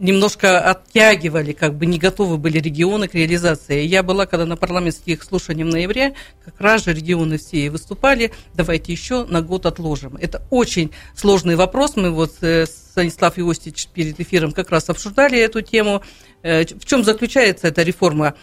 [0.01, 3.85] немножко оттягивали, как бы не готовы были регионы к реализации.
[3.85, 8.93] Я была, когда на парламентских слушаниях в ноябре, как раз же регионы все выступали, давайте
[8.93, 10.17] еще на год отложим.
[10.17, 11.97] Это очень сложный вопрос.
[11.97, 16.03] Мы вот э, с Станислав Иостич перед эфиром как раз обсуждали эту тему.
[16.43, 18.35] Э, в чем заключается эта реформа?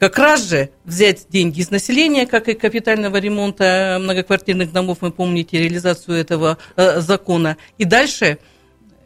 [0.00, 5.58] Как раз же взять деньги из населения, как и капитального ремонта многоквартирных домов, вы помните
[5.58, 8.38] реализацию этого э, закона, и дальше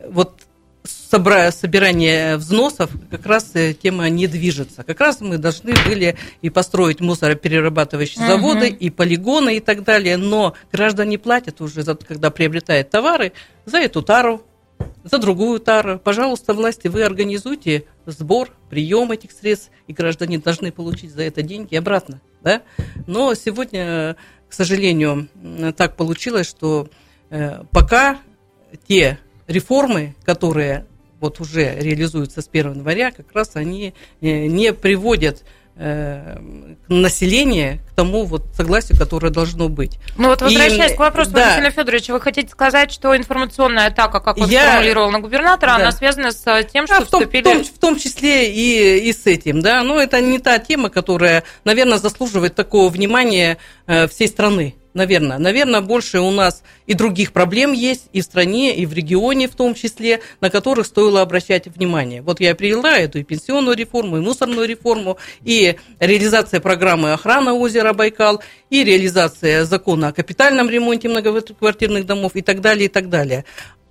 [0.09, 0.41] вот
[0.85, 4.85] собра- собирание взносов, как раз э, тема не движется.
[4.85, 8.33] Как раз мы должны были и построить мусороперерабатывающие угу.
[8.33, 13.33] заводы, и полигоны, и так далее, но граждане платят уже, за, когда приобретают товары,
[13.67, 14.43] за эту тару,
[15.05, 15.99] за другую тару.
[15.99, 21.77] Пожалуйста, власти, вы организуйте сбор, прием этих средств, и граждане должны получить за это деньги
[21.77, 22.21] обратно.
[22.43, 22.63] Да?
[23.07, 24.17] Но сегодня,
[24.49, 25.29] к сожалению,
[25.77, 26.89] так получилось, что
[27.31, 28.21] э, пока
[28.87, 30.87] те реформы, которые
[31.21, 35.45] вот уже реализуются с 1 января, как раз они э, не приводят
[35.77, 39.99] население к тому вот согласию, которое должно быть.
[40.17, 41.47] Ну вот возвращаясь и, к вопросу да.
[41.47, 45.77] Валентина Федоровича, вы хотите сказать, что информационная атака, как он Я, сформулировал на губернатора, да.
[45.77, 47.43] она связана с тем, что а в том, вступили...
[47.43, 50.91] В том, в том числе и, и с этим, да, но это не та тема,
[50.91, 55.39] которая, наверное, заслуживает такого внимания э, всей страны наверное.
[55.39, 59.55] Наверное, больше у нас и других проблем есть и в стране, и в регионе в
[59.55, 62.23] том числе, на которых стоило обращать внимание.
[62.23, 67.93] Вот я привела эту и пенсионную реформу, и мусорную реформу, и реализация программы охраны озера
[67.93, 73.45] Байкал, и реализация закона о капитальном ремонте многоквартирных домов и так далее, и так далее.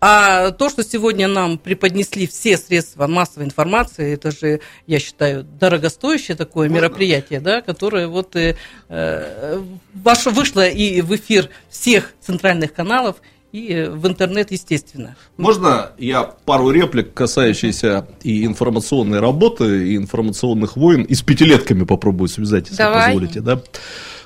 [0.05, 6.35] А то, что сегодня нам преподнесли все средства массовой информации, это же, я считаю, дорогостоящее
[6.35, 6.81] такое Можно?
[6.81, 8.57] мероприятие, да, которое вот э,
[8.89, 9.61] э,
[9.93, 13.21] вышло и в эфир всех центральных каналов,
[13.53, 15.15] и в интернет, естественно.
[15.37, 22.27] Можно я пару реплик, касающихся и информационной работы, и информационных войн, и с пятилетками попробую
[22.27, 23.05] связать, если Давай.
[23.05, 23.61] позволите, да?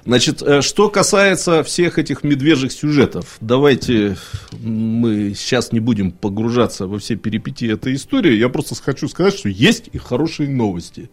[0.05, 4.17] Значит, э, что касается всех этих медвежьих сюжетов, давайте
[4.59, 8.33] мы сейчас не будем погружаться во все перипетии этой истории.
[8.35, 11.09] Я просто хочу сказать, что есть и хорошие новости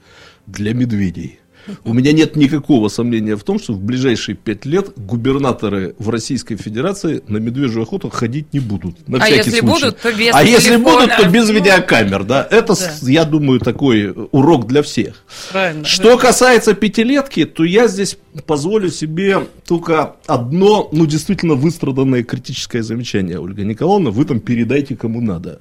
[0.47, 1.41] для медведей.
[1.85, 6.57] У меня нет никакого сомнения в том, что в ближайшие пять лет губернаторы в Российской
[6.57, 9.09] Федерации на медвежью охоту ходить не будут.
[9.09, 9.85] На а всякий если случай.
[9.85, 10.45] будут, то без А телефона.
[10.45, 12.25] если будут, то без видеокамер.
[12.25, 12.47] Да?
[12.51, 13.11] Это, да.
[13.11, 15.25] я думаю, такой урок для всех.
[15.53, 15.85] Правильно.
[15.85, 23.39] Что касается пятилетки, то я здесь позволю себе только одно, ну, действительно выстраданное критическое замечание,
[23.39, 25.61] Ольга Николаевна, вы там передайте кому надо.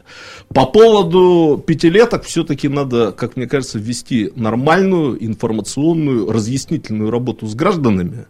[0.50, 5.93] По поводу пятилеток все-таки надо, как мне кажется, ввести нормальную информационную,
[6.30, 8.26] разъяснительную работу с гражданами,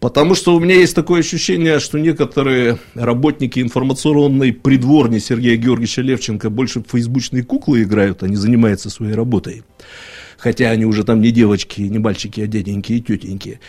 [0.00, 6.50] Потому что у меня есть такое ощущение, что некоторые работники информационной придворни Сергея Георгиевича Левченко
[6.50, 9.62] больше в фейсбучные куклы играют, а не занимаются своей работой
[10.44, 13.60] хотя они уже там не девочки, не мальчики, а дяденьки и тетеньки.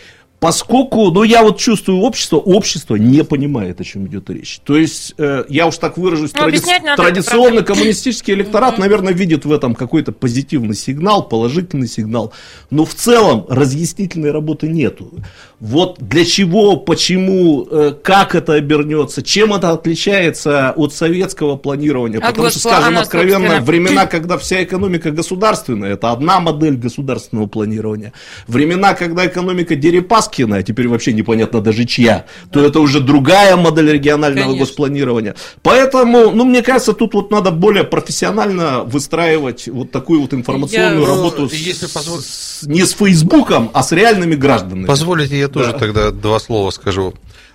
[0.45, 4.59] Поскольку, ну, я вот чувствую общество, общество не понимает, о чем идет речь.
[4.63, 6.61] То есть, э, я уж так выражусь, ну, тради...
[6.95, 12.31] традиционно коммунистический электорат, наверное, видит в этом какой-то позитивный сигнал, положительный сигнал.
[12.69, 15.11] Но в целом разъяснительной работы нету.
[15.59, 22.19] Вот для чего, почему, э, как это обернется, чем это отличается от советского планирования.
[22.19, 28.13] От Потому что, скажем откровенно, времена, когда вся экономика государственная, это одна модель государственного планирования.
[28.47, 33.55] Времена, когда экономика Дерипаски Пушкина, а теперь вообще непонятно даже чья, то это уже другая
[33.55, 34.65] модель регионального Конечно.
[34.65, 35.35] госпланирования.
[35.61, 41.07] Поэтому, ну, мне кажется, тут вот надо более профессионально выстраивать вот такую вот информационную я,
[41.07, 42.19] работу ну, если позвол...
[42.19, 44.85] с, не с Фейсбуком, а с реальными гражданами.
[44.85, 45.79] Позволите, я тоже да.
[45.79, 47.13] тогда два слова скажу.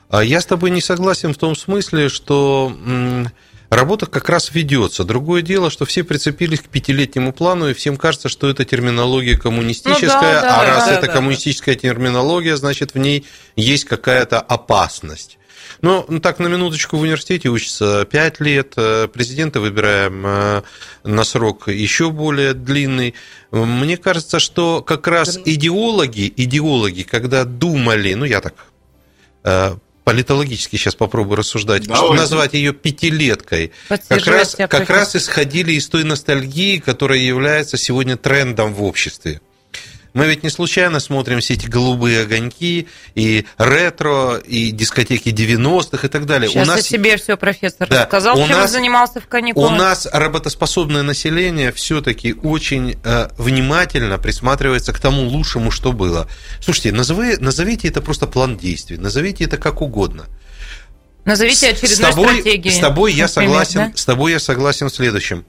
[0.09, 2.73] А я с тобой не согласен в том смысле, что
[3.70, 5.04] Работа как раз ведется.
[5.04, 10.09] Другое дело, что все прицепились к пятилетнему плану, и всем кажется, что это терминология коммунистическая,
[10.11, 14.40] Ну да, да, а раз да, это да, коммунистическая терминология, значит, в ней есть какая-то
[14.40, 15.38] опасность.
[15.83, 20.62] Ну, ну, так, на минуточку в университете учится 5 лет, э, президента выбираем э,
[21.04, 23.14] на срок еще более длинный.
[23.52, 28.54] Мне кажется, что как раз идеологи, идеологи, когда думали, ну, я так
[29.44, 32.07] э, политологически сейчас попробую рассуждать, Давайте.
[32.07, 38.17] что назвать ее пятилеткой, как раз, как раз исходили из той ностальгии, которая является сегодня
[38.17, 39.41] трендом в обществе.
[40.12, 46.11] Мы ведь не случайно смотрим все эти голубые огоньки и ретро, и дискотеки 90-х и
[46.11, 46.49] так далее.
[46.51, 49.29] Сейчас у о нас, себе все профессор Да, рассказал, у чем нас- занимался в у
[49.29, 49.79] каникулах.
[49.79, 56.29] нас работоспособное население все-таки очень э, внимательно присматривается к тому лучшему, что было.
[56.61, 60.27] Слушайте, назови- назовите это просто план действий, назовите это как угодно.
[61.25, 62.75] Назовите очередной с тобой, стратегией.
[62.75, 63.79] С тобой я например, согласен.
[63.81, 63.92] да?
[63.94, 65.44] С тобой я согласен в следующем.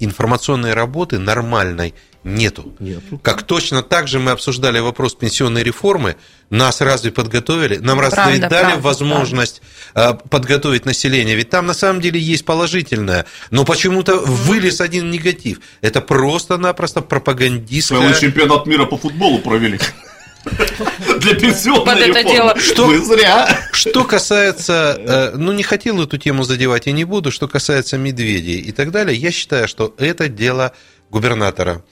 [0.00, 2.74] Информационной работы нормальной нету.
[2.78, 3.18] Нету.
[3.18, 6.16] Как точно так же мы обсуждали вопрос пенсионной реформы,
[6.50, 7.76] нас разве подготовили?
[7.76, 9.62] Нам разве Правда, дали правда, возможность
[9.94, 11.36] э, подготовить население?
[11.36, 15.60] Ведь там на самом деле есть положительное, но почему-то вылез один негатив.
[15.80, 18.00] Это просто-напросто пропагандистская...
[18.00, 19.78] Целый чемпионат мира по футболу провели.
[21.20, 22.58] Для пенсионной Под это дело.
[22.58, 22.86] Что?
[22.86, 23.48] Вы зря.
[23.72, 28.58] Что касается, э, ну не хотел эту тему задевать и не буду, что касается медведей
[28.60, 30.72] и так далее, я считаю, что это дело
[31.10, 31.82] губернатора.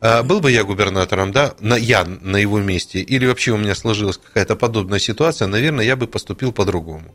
[0.00, 3.74] А, Был бы я губернатором, да, на, я на его месте, или вообще у меня
[3.74, 7.14] сложилась какая-то подобная ситуация, наверное, я бы поступил по-другому.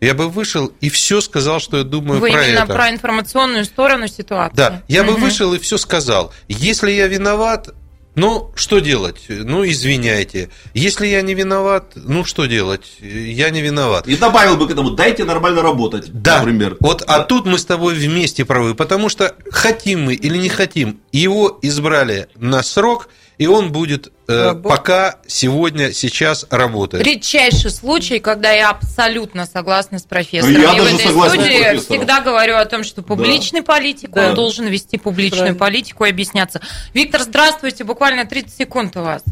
[0.00, 2.72] Я бы вышел и все сказал, что я думаю Вы про именно это.
[2.72, 4.56] про информационную сторону ситуации.
[4.56, 5.20] Да, я бы Мгм.
[5.20, 6.32] вышел и все сказал.
[6.48, 7.68] Если я виноват,
[8.14, 9.26] ну, что делать?
[9.28, 10.50] Ну, извиняйте.
[10.74, 12.92] Если я не виноват, ну, что делать?
[13.00, 14.06] Я не виноват.
[14.08, 16.76] И добавил бы к этому, дайте нормально работать, Да, например.
[16.80, 21.00] вот, а тут мы с тобой вместе правы, потому что хотим мы или не хотим,
[21.12, 23.08] его избрали на срок,
[23.40, 24.62] и он будет э, Работать.
[24.68, 27.00] пока сегодня, сейчас работать.
[27.00, 30.52] Редчайший случай, когда я абсолютно согласна с профессором.
[30.52, 31.78] Ну, я и даже в этой студии профессором.
[31.80, 34.28] всегда говорю о том, что публичный политик, Да.
[34.28, 35.58] он должен вести публичную Правильно.
[35.58, 36.60] политику и объясняться.
[36.92, 39.22] Виктор, здравствуйте, буквально 30 секунд у вас.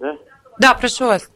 [0.00, 0.12] Да?
[0.60, 1.28] Да, прошу вас.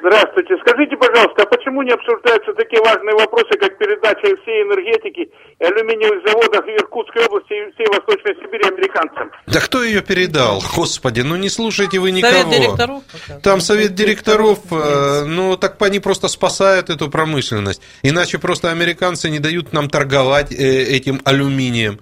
[0.00, 0.54] Здравствуйте.
[0.62, 6.22] Скажите, пожалуйста, а почему не обсуждаются такие важные вопросы, как передача всей энергетики и алюминиевых
[6.26, 9.30] заводов в Иркутской области и всей Восточной Сибири американцам?
[9.46, 10.62] Да кто ее передал?
[10.76, 12.32] Господи, ну не слушайте вы никого.
[12.32, 13.02] Совет директоров?
[13.42, 17.82] Там совет директоров, э, ну так они просто спасают эту промышленность.
[18.02, 21.98] Иначе просто американцы не дают нам торговать э, этим алюминием.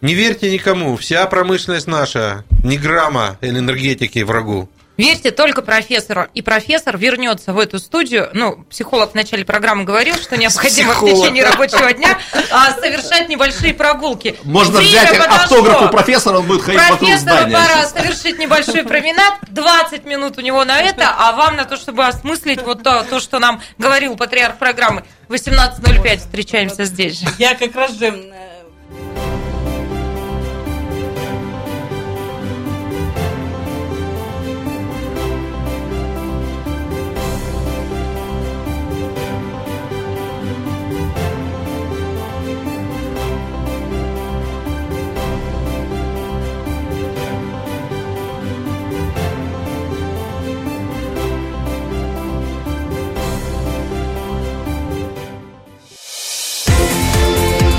[0.00, 4.68] Не верьте никому, вся промышленность наша, ни грамма энергетики врагу.
[5.02, 6.28] Верьте только профессору.
[6.32, 8.30] И профессор вернется в эту студию.
[8.34, 11.16] Ну, психолог в начале программы говорил, что необходимо в Психолог.
[11.16, 12.18] течение рабочего дня
[12.52, 14.36] а, совершать небольшие прогулки.
[14.44, 15.34] Можно Время взять подошло.
[15.58, 17.52] автограф у профессора, он будет ходить вокруг Профессору здания.
[17.52, 22.06] пора совершить небольшой променад, 20 минут у него на это, а вам на то, чтобы
[22.06, 25.02] осмыслить вот то, то что нам говорил патриарх программы.
[25.28, 27.26] 18.05 встречаемся здесь же.
[27.38, 28.32] Я как раз же...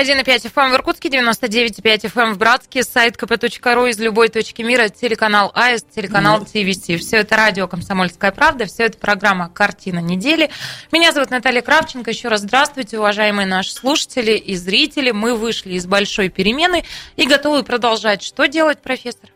[0.00, 5.52] 91,5 FM в Иркутске, 99,5 FM в Братске, сайт kp.ru из любой точки мира, телеканал
[5.54, 7.02] АИС, телеканал ТВС.
[7.04, 10.48] Все это радио «Комсомольская правда», все это программа «Картина недели».
[10.90, 12.10] Меня зовут Наталья Кравченко.
[12.12, 15.10] Еще раз здравствуйте, уважаемые наши слушатели и зрители.
[15.10, 16.84] Мы вышли из большой перемены
[17.16, 18.22] и готовы продолжать.
[18.22, 19.28] Что делать, профессор?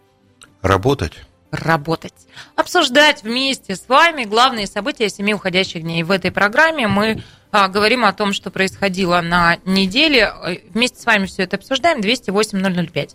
[0.63, 1.13] Работать.
[1.51, 2.15] работать.
[2.57, 6.03] Обсуждать вместе с вами главные события семи уходящих дней.
[6.05, 7.23] В этой программе мы
[7.69, 10.33] говорим о том, что происходило на неделе.
[10.45, 12.01] Э, Вместе с вами все это обсуждаем.
[12.01, 13.11] 208-005.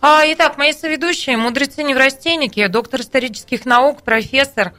[0.00, 4.72] А, итак, мои соведущие, мудрецы-неврастенники, доктор исторических наук, профессор,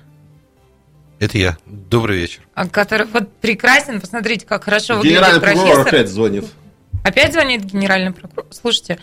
[1.19, 1.57] Это я.
[1.65, 2.41] Добрый вечер.
[2.53, 4.01] а, который вот прекрасен.
[4.01, 5.87] Посмотрите, как хорошо выглядит Генеральный прокурор профессор.
[5.95, 6.45] опять звонит.
[7.03, 8.47] Опять звонит генеральный прокурор.
[8.51, 8.99] Слушайте,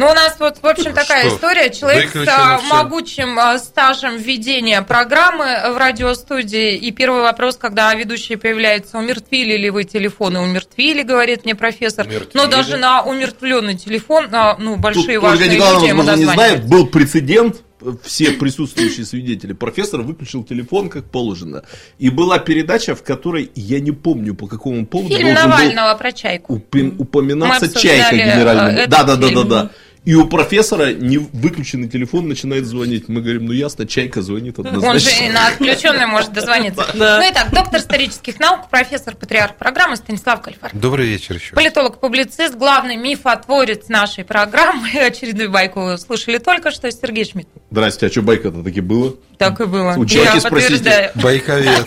[0.00, 1.36] Ну, у нас вот, в общем, такая Что?
[1.36, 1.68] история.
[1.68, 2.74] Человек с Выключено а, всё.
[2.74, 6.74] могучим а, стажем ведения программы в радиостудии.
[6.74, 10.40] И первый вопрос, когда ведущие появляются, умертвили ли вы телефоны?
[10.40, 12.06] Умертвили, говорит мне профессор.
[12.06, 12.30] Умертвили.
[12.32, 16.24] Но даже на умертвленный телефон, а, ну, Тут большие Ольга важные Николаевна, люди возможно, не
[16.24, 17.56] знает, был прецедент,
[18.02, 19.52] все присутствующие свидетели.
[19.52, 21.64] Профессор выключил телефон, как положено.
[21.98, 25.94] И была передача, в которой, я не помню, по какому поводу, Фильм должен был Навального
[25.98, 26.54] про чайку.
[26.54, 28.86] упоминаться чайка э, генерального.
[30.04, 33.08] И у профессора не выключенный телефон начинает звонить.
[33.08, 35.10] Мы говорим, ну ясно, чайка звонит Он однозначно.
[35.10, 36.86] же и на отключенный может дозвониться.
[36.94, 37.18] Да.
[37.18, 40.70] Ну итак, доктор исторических наук, профессор, патриарх программы Станислав Кальфар.
[40.72, 41.54] Добрый вечер еще.
[41.54, 44.88] Политолог-публицист, главный мифотворец нашей программы.
[45.06, 46.90] Очередную байку вы слушали только что.
[46.90, 47.48] Сергей Шмидт.
[47.70, 49.16] Здрасте, а что байка-то таки было?
[49.40, 49.94] Так и было.
[49.96, 50.74] У чайки Я спросите.
[50.74, 51.10] подтверждаю.
[51.14, 51.86] Байковед.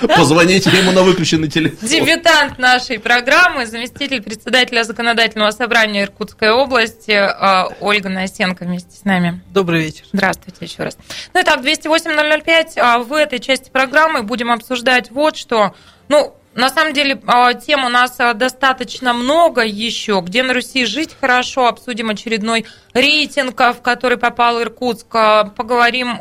[0.16, 1.86] Позвоните ему на выключенный телефон.
[1.86, 9.42] Дебютант нашей программы, заместитель председателя законодательного собрания Иркутской области э, Ольга Насенко вместе с нами.
[9.50, 10.04] Добрый вечер.
[10.10, 10.96] Здравствуйте еще раз.
[11.34, 12.78] Ну итак, 208-005.
[12.78, 15.74] а, В этой части программы будем обсуждать вот что.
[16.08, 20.22] Ну, на самом деле, а, тем у нас а, достаточно много еще.
[20.24, 21.66] Где на Руси жить хорошо.
[21.66, 25.08] Обсудим очередной рейтинг, а, в который попал Иркутск.
[25.56, 26.18] Поговорим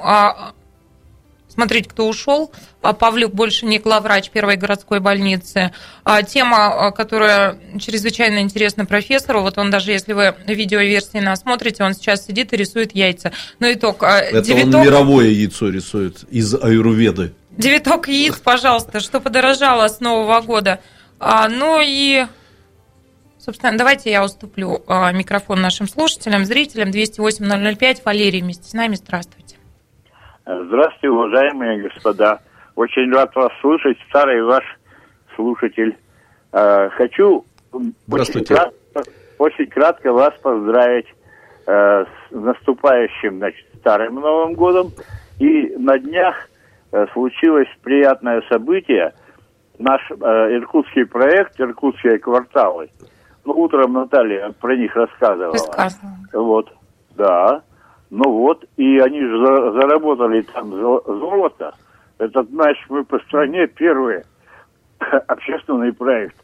[1.50, 2.52] Смотрите, кто ушел.
[2.82, 5.72] Павлюк больше не главврач первой городской больницы.
[6.28, 9.42] Тема, которая чрезвычайно интересна профессору.
[9.42, 13.34] Вот он даже, если вы видеоверсии нас смотрите, он сейчас сидит и рисует яйца.
[13.60, 14.02] Ну, итог.
[14.02, 17.36] Это он девяток- мировое яйцо рисует из аюрведы.
[17.58, 20.80] Девяток яиц, пожалуйста, что подорожало с Нового года.
[21.20, 22.24] А, ну и,
[23.38, 26.90] собственно, давайте я уступлю а, микрофон нашим слушателям, зрителям.
[26.90, 28.02] 208-005.
[28.06, 28.96] Валерий вместе с нами.
[28.96, 29.58] Здравствуйте.
[30.46, 32.40] Здравствуйте, уважаемые господа.
[32.76, 34.64] Очень рад вас слушать, старый ваш
[35.36, 35.96] слушатель.
[36.52, 37.46] Э, Хочу
[38.08, 38.56] Здравствуйте.
[38.56, 41.08] Очень, кратко, очень кратко вас поздравить
[41.68, 44.92] э, с наступающим значит, старым Новым годом.
[45.40, 46.50] И на днях
[47.14, 49.14] случилось приятное событие.
[49.80, 50.16] Наш э,
[50.56, 52.90] иркутский проект «Иркутские кварталы».
[53.46, 55.54] Ну, утром Наталья про них рассказывала.
[55.54, 56.16] Рассказывала.
[56.34, 56.72] Вот,
[57.16, 57.62] да.
[58.10, 61.74] Ну вот, и они же за- заработали там зо- золото.
[62.20, 64.22] Это значит, мы по стране первый
[65.28, 66.36] общественный проект.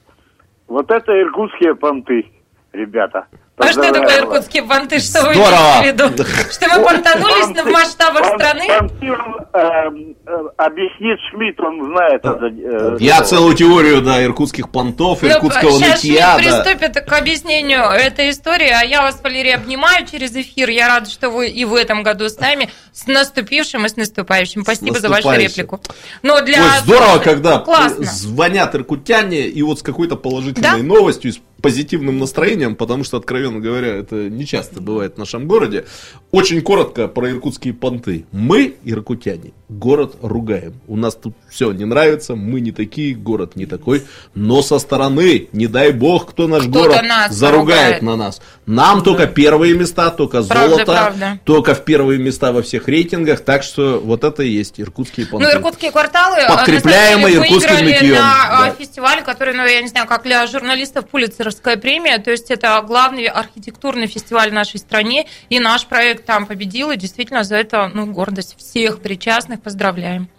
[0.68, 2.26] Вот это иркутские понты,
[2.74, 3.26] ребята.
[3.62, 4.20] А что такое вас.
[4.20, 5.00] иркутские понты?
[5.00, 6.24] Что вы имеете в виду?
[6.50, 8.64] Что мы понтанулись в масштабах страны?
[8.70, 12.46] эм, э, объяснит Шмидт, он знает это.
[12.46, 16.64] э, Я целую теорию, да, иркутских понтов, иркутского сейчас нытья, да.
[16.64, 20.70] приступит к объяснению этой истории, а я вас, Валерий, обнимаю через эфир.
[20.70, 22.70] Я рада, что вы и в этом году с нами.
[22.94, 24.64] С наступившим и с наступающим.
[24.64, 25.82] Спасибо за вашу реплику.
[26.24, 26.62] Но для...
[26.64, 28.06] Ой, здорово, когда Классно.
[28.06, 30.84] звонят иркутяне и вот с какой-то положительной Да?
[30.84, 35.86] новостью, позитивным настроением, потому что, откровенно говоря, это не часто бывает в нашем городе.
[36.32, 38.26] Очень коротко про иркутские понты.
[38.32, 40.74] Мы, иркутяне, город ругаем.
[40.88, 44.04] У нас тут все не нравится, мы не такие, город не такой.
[44.36, 48.02] Но со стороны, не дай бог, кто наш Кто-то город нас заругает поругает.
[48.02, 48.42] на нас.
[48.66, 51.40] Нам только первые места, только Правда, золото, правда.
[51.44, 53.42] только в первые места во всех рейтингах.
[53.42, 55.48] Так что вот это и есть иркутские понты.
[55.48, 58.70] Ну, иркутские кварталы э, Подкрепляемые иркутским нытьем, на да.
[58.70, 61.08] э, фестивале, который, ну, я не знаю, как для журналистов
[61.50, 66.46] Пулицеровская премия, то есть это главный архитектурный фестиваль в нашей стране, и наш проект там
[66.46, 70.30] победил, и действительно за это, ну, гордость всех причастных, поздравляем.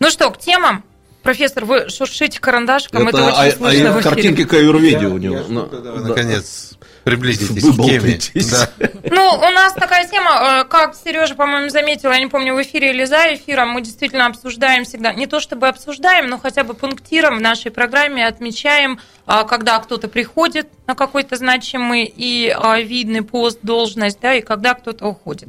[0.00, 0.84] Ну что, к темам.
[1.22, 4.14] Профессор, вы шуршите карандашиком, это, Это очень а- слышно а- в эфире.
[4.14, 5.36] картинки к аюрведе у него.
[5.36, 6.08] Я Ну, когда вы, да.
[6.08, 6.74] наконец,
[7.08, 8.18] приблизитесь к теме.
[8.50, 8.70] Да.
[9.10, 12.90] Ну, у нас такая тема, э, как Сережа, по-моему, заметил, я не помню, в эфире
[12.90, 17.38] или за эфиром, мы действительно обсуждаем всегда, не то чтобы обсуждаем, но хотя бы пунктиром
[17.38, 23.60] в нашей программе отмечаем, а, когда кто-то приходит на какой-то значимый и а, видный пост,
[23.62, 25.48] должность, да, и когда кто-то уходит.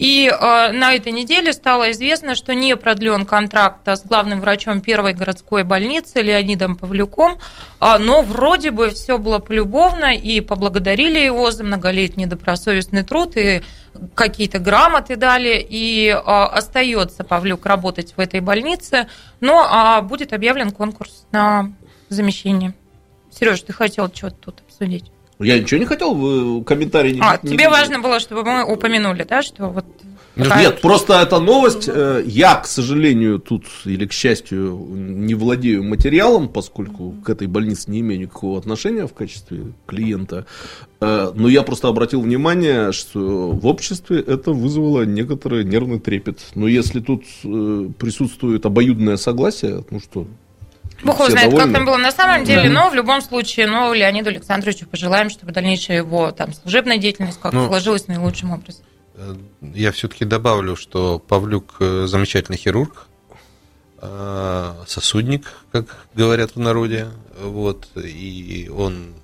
[0.00, 5.12] И э, на этой неделе стало известно, что не продлен контракт с главным врачом первой
[5.12, 7.38] городской больницы Леонидом Павлюком,
[7.80, 13.60] а, но вроде бы все было полюбовно, и поблагодарили его за многолетний добросовестный труд, и
[14.14, 19.06] какие-то грамоты дали, и а, остается Павлюк работать в этой больнице,
[19.40, 21.72] но а, будет объявлен конкурс на
[22.08, 22.72] замещение.
[23.30, 25.12] Сереж, ты хотел что-то тут обсудить?
[25.40, 29.24] Я ничего не хотел, вы комментарии не А, не- тебе важно было, чтобы мы упомянули,
[29.24, 29.84] да, что вот...
[30.36, 35.82] Такая Нет, просто эта новость, э, я, к сожалению, тут, или к счастью, не владею
[35.82, 40.46] материалом, поскольку к этой больнице не имею никакого отношения в качестве клиента,
[41.00, 46.40] Э, но я просто обратил внимание, что в обществе это вызвало некоторый нервный трепет.
[46.54, 50.26] Но если тут э, присутствует обоюдное согласие, ну что,
[51.02, 51.74] Бог все знает, как довольны.
[51.74, 52.74] там было на самом деле, Да.
[52.84, 57.52] но в любом случае, ну, Леониду Александровичу пожелаем, чтобы дальнейшая его там служебная деятельность как
[57.52, 58.84] Ну, сложилась наилучшим образом.
[59.16, 59.34] Э,
[59.74, 63.06] Я все-таки добавлю, что Павлюк э, замечательный хирург,
[64.02, 67.08] э, сосудник, как говорят в народе,
[67.42, 69.14] вот, и он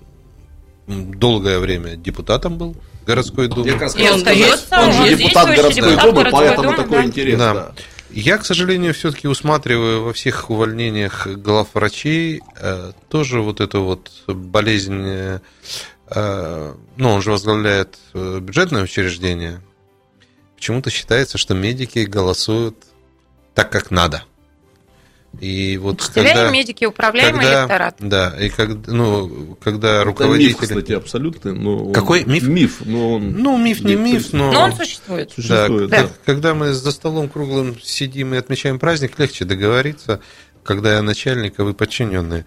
[0.87, 3.67] долгое время депутатом был городской думы.
[3.67, 6.65] Я как раз И остается, он же он депутат действующий городской депутат думы, городской поэтому
[6.71, 7.05] думы, такой да.
[7.05, 7.39] интерес.
[7.39, 7.55] Да.
[7.55, 7.73] да.
[8.11, 14.11] Я, к сожалению, все-таки усматриваю во всех увольнениях глав врачей э, тоже вот эту вот
[14.27, 15.03] болезнь.
[15.05, 15.41] э,
[16.11, 19.61] э, ну, он же возглавляет э, бюджетное учреждение.
[20.55, 22.77] Почему-то считается, что медики голосуют
[23.55, 24.23] так, как надо.
[25.41, 27.97] И вот Учителя когда, и медики, управляемый когда- электорат.
[28.01, 30.53] Да, и когда, ну, когда Это миф, руководители...
[30.55, 31.53] кстати, абсолютный.
[31.55, 32.43] Но он- Какой миф?
[32.45, 34.51] Миф, но он Ну, миф не миф, но...
[34.53, 35.31] Но он существует.
[35.33, 35.91] существует.
[35.91, 36.09] Да, да.
[36.25, 40.21] Когда мы за столом круглым сидим и отмечаем праздник, легче договориться,
[40.67, 42.45] когда я начальник, а вы подчиненные.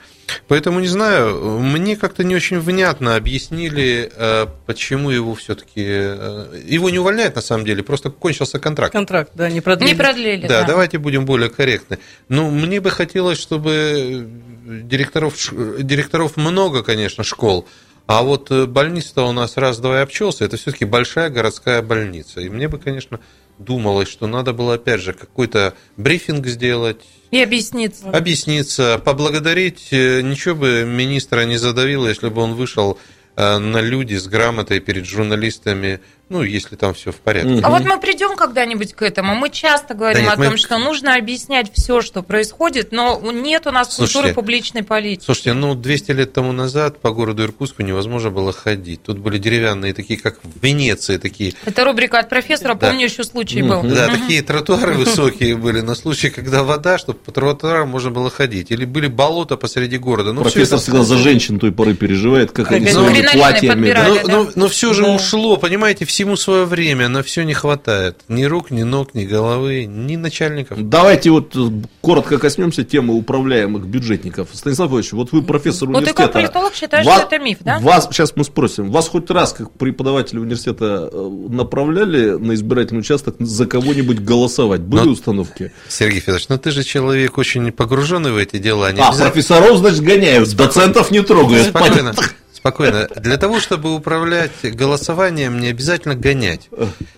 [0.47, 6.99] Поэтому не знаю, мне как-то не очень внятно объяснили, э, почему его все-таки его не
[6.99, 8.93] увольняют на самом деле, просто кончился контракт.
[8.93, 9.91] Контракт, да, не продлили.
[9.91, 10.67] Не продлили, Да, да.
[10.67, 11.97] давайте будем более корректны.
[12.27, 14.27] Ну, мне бы хотелось, чтобы
[14.65, 15.35] директоров,
[15.79, 17.67] директоров много, конечно, школ,
[18.09, 22.41] а вот э, больница-то у нас раз-два и обчелся, это все-таки большая городская больница.
[22.41, 23.19] И мне бы, конечно,
[23.59, 27.01] думалось, что надо было, опять же, какой-то брифинг сделать,
[27.31, 28.09] И объясниться.
[28.09, 29.89] объясниться, поблагодарить.
[29.91, 32.97] Э, Ничего бы министра не задавило, если бы он вышел
[33.35, 35.99] э, на люди с грамотой перед журналистами,
[36.29, 37.49] ну, если там все в порядке.
[37.49, 37.65] Мгм.
[37.65, 39.35] А вот мы придем когда-нибудь к этому.
[39.35, 43.19] Мы часто говорим Да нет, о мы- том, что нужно объяснять все, что происходит, но
[43.31, 45.25] нет у нас культуры Слушайте, публичной политики.
[45.25, 49.01] Слушайте, ну 200 лет тому назад по городу Иркутску невозможно было ходить.
[49.03, 51.53] Тут были деревянные, такие как в Венеции, такие.
[51.65, 52.87] Это рубрика от профессора, Да.
[52.89, 53.81] помню, еще случай был.
[53.83, 54.19] Да, Мгм.
[54.21, 58.71] такие тротуары высокие были на случай, когда вода, чтобы по тротуарам можно было ходить.
[58.71, 60.33] Или были болота посреди города.
[60.33, 63.91] Ну, Профессор это- всегда за женщин той поры переживает, как они Опять своими платьями.
[63.93, 64.21] Но, да.
[64.31, 65.09] но- но все же Да.
[65.15, 68.23] ушло, понимаете, всему свое время, на все не хватает.
[68.27, 70.77] Ни рук, ни ног, ни головы, ни начальников.
[70.89, 71.69] Давайте вот э,
[72.01, 74.49] коротко коснемся темы управляемых бюджетников.
[74.51, 76.23] Станислав Ильич, вот вы профессор Вот ты университета.
[76.23, 77.79] как политолог считаешь, Вас- что это миф, да?
[77.79, 83.35] Вас, сейчас мы спросим, вас хоть раз, как преподавателя университета, э, направляли на избирательный участок
[83.39, 84.81] за кого-нибудь голосовать?
[84.81, 85.71] Были Но- установки?
[85.87, 88.91] Сергей Федорович, ну ты же человек очень погруженный в эти дела.
[88.91, 91.67] Не А, обязательно- профессоров, значит, гоняют, доцентов не трогают.
[91.67, 92.13] Спокойно,
[92.59, 93.07] спокойно.
[93.15, 96.69] Для того, чтобы управлять голосованием, не обязательно гонять.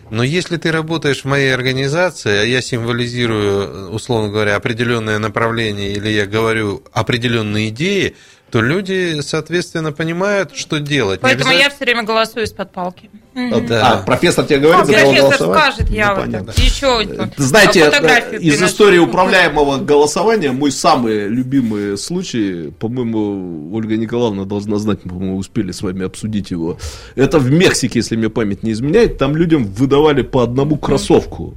[0.10, 6.10] Но если ты работаешь в моей организации, а я символизирую, условно говоря, определенное направление, или
[6.10, 8.16] я говорю определенные идеи,
[8.52, 11.22] то люди, соответственно, понимают, что делать.
[11.22, 13.10] Поэтому я обязательно- все время голосую из-под палки.
[13.34, 13.92] А, Да.
[13.94, 15.74] а, профессор тебе говорит, за кого Профессор голосовать?
[15.76, 16.52] скажет, я Ну, вот понятно.
[16.58, 18.74] еще Знаете, фотографию из приношу.
[18.74, 25.72] истории управляемого голосования мой самый любимый случай, по-моему, Ольга Николаевна должна знать, мы, по-моему, успели
[25.72, 26.78] с вами обсудить его.
[27.16, 31.56] Это в Мексике, если мне память не изменяет, там людям выдавали по одному кроссовку.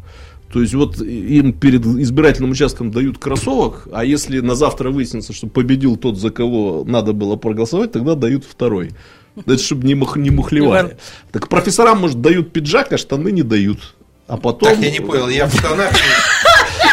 [0.54, 5.48] То есть вот им перед избирательным участком дают кроссовок, а если на завтра выяснится, что
[5.48, 8.92] победил тот, за кого надо было проголосовать, тогда дают второй.
[9.36, 10.96] Это чтобы не, мах, не мухлевали.
[11.32, 13.96] Так профессорам, может, дают пиджак, а штаны не дают.
[14.28, 14.68] А потом...
[14.68, 15.90] Так, я не понял, я в штанах...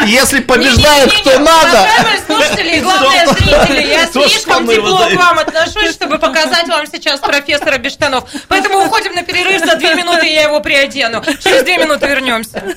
[0.06, 1.86] Если побеждает кто надо,
[2.26, 7.20] слушатели и главные То- зрители, я слишком тепло к вам отношусь, чтобы показать вам сейчас
[7.20, 8.28] профессора без штанов.
[8.48, 11.22] Поэтому уходим на перерыв, за две минуты я его приодену.
[11.44, 12.76] Через две минуты вернемся.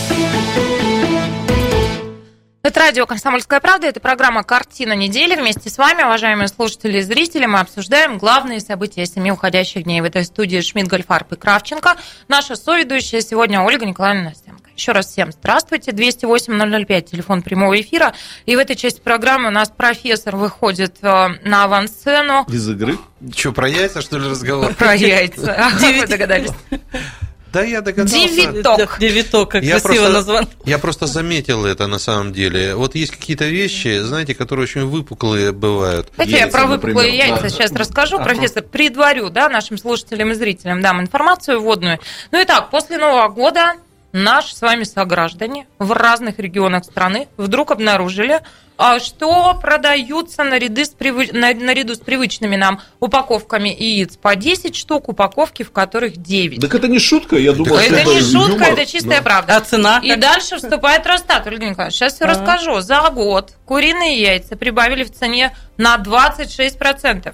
[2.63, 5.35] Это радио «Комсомольская правда», это программа «Картина недели».
[5.35, 9.99] Вместе с вами, уважаемые слушатели и зрители, мы обсуждаем главные события семи уходящих дней.
[9.99, 11.95] В этой студии Шмидт, Гольфарб и Кравченко.
[12.27, 14.69] Наша соведущая сегодня Ольга Николаевна Настенко.
[14.77, 15.89] Еще раз всем здравствуйте.
[15.89, 18.13] 208-005, телефон прямого эфира.
[18.45, 22.45] И в этой части программы у нас профессор выходит э, на авансцену.
[22.47, 22.99] из игры.
[23.35, 24.71] Что, про яйца, что ли, разговор?
[24.75, 25.55] Про яйца.
[25.57, 26.51] А, Вы догадались.
[27.51, 28.15] Да, я догадался.
[28.15, 28.97] Девяток.
[28.99, 30.47] Девяток, как Я красиво просто- назван.
[30.65, 32.75] Я просто заметил это на самом деле.
[32.75, 36.07] Вот есть какие-то вещи, знаете, которые очень выпуклые бывают.
[36.15, 37.49] Давайте я про выпуклые например, яйца да.
[37.49, 38.63] сейчас расскажу, профессор.
[38.63, 41.99] Предварю, да, нашим слушателям и зрителям дам информацию вводную.
[42.31, 43.73] Ну и так, после Нового года
[44.11, 48.41] наши с вами сограждане в разных регионах страны вдруг обнаружили,
[48.77, 51.29] а, что продаются наряды с привы...
[51.33, 56.59] на- наряду с привычными нам упаковками яиц по 10 штук, упаковки в которых 9.
[56.61, 58.69] Так это не шутка, я думал, что это не шутка, юмор.
[58.73, 59.23] это чистая Да.
[59.23, 59.57] правда.
[59.57, 59.99] А цена?
[60.03, 61.91] И дальше вступает Росстат, Ольга Николаевна.
[61.91, 62.33] Сейчас все Ага.
[62.33, 62.79] расскажу.
[62.81, 67.33] За год куриные яйца прибавили в цене на 26%.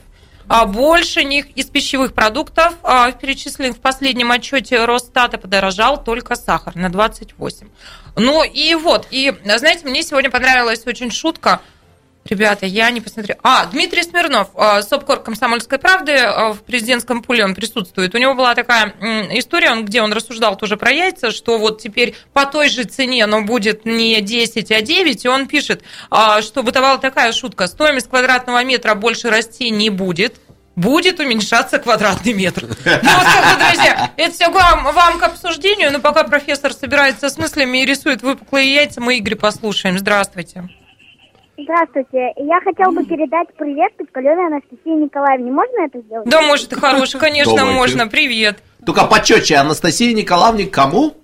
[0.50, 6.76] А больше них из пищевых продуктов, а, перечисленных в последнем отчете Росстата, подорожал только сахар
[6.76, 7.70] на 28%.
[8.16, 11.62] Ну и вот, и знаете, мне сегодня понравилась очень шутка.
[12.30, 13.40] Ребята, я не посмотрела.
[13.44, 18.14] А, Дмитрий Смирнов, а, СОПКОР «Комсомольской правды» а, в президентском пуле он присутствует.
[18.16, 18.94] У него была такая
[19.32, 23.26] история, он- где он рассуждал тоже про яйца, что вот теперь по той же цене,
[23.26, 28.10] но будет не 10, а 9, и он пишет, а, что бытовала такая шутка, стоимость
[28.10, 30.36] квадратного метра больше расти не будет,
[30.76, 32.66] будет уменьшаться квадратный метр.
[32.68, 37.80] Ну, сколько, друзья, это все вам, вам к обсуждению, но пока профессор собирается с мыслями
[37.82, 39.98] и рисует выпуклые яйца, мы Игорь послушаем.
[39.98, 40.70] Здравствуйте.
[41.60, 42.34] Здравствуйте.
[42.38, 45.52] Я хотел бы передать привет Пискалевой Анастасии Николаевне.
[45.52, 46.30] Можно это сделать?
[46.30, 47.76] Да, может, хороший, конечно, Давайте.
[47.78, 48.08] можно.
[48.08, 48.64] Привет.
[48.86, 51.16] Только почетче, Анастасии Николаевне кому?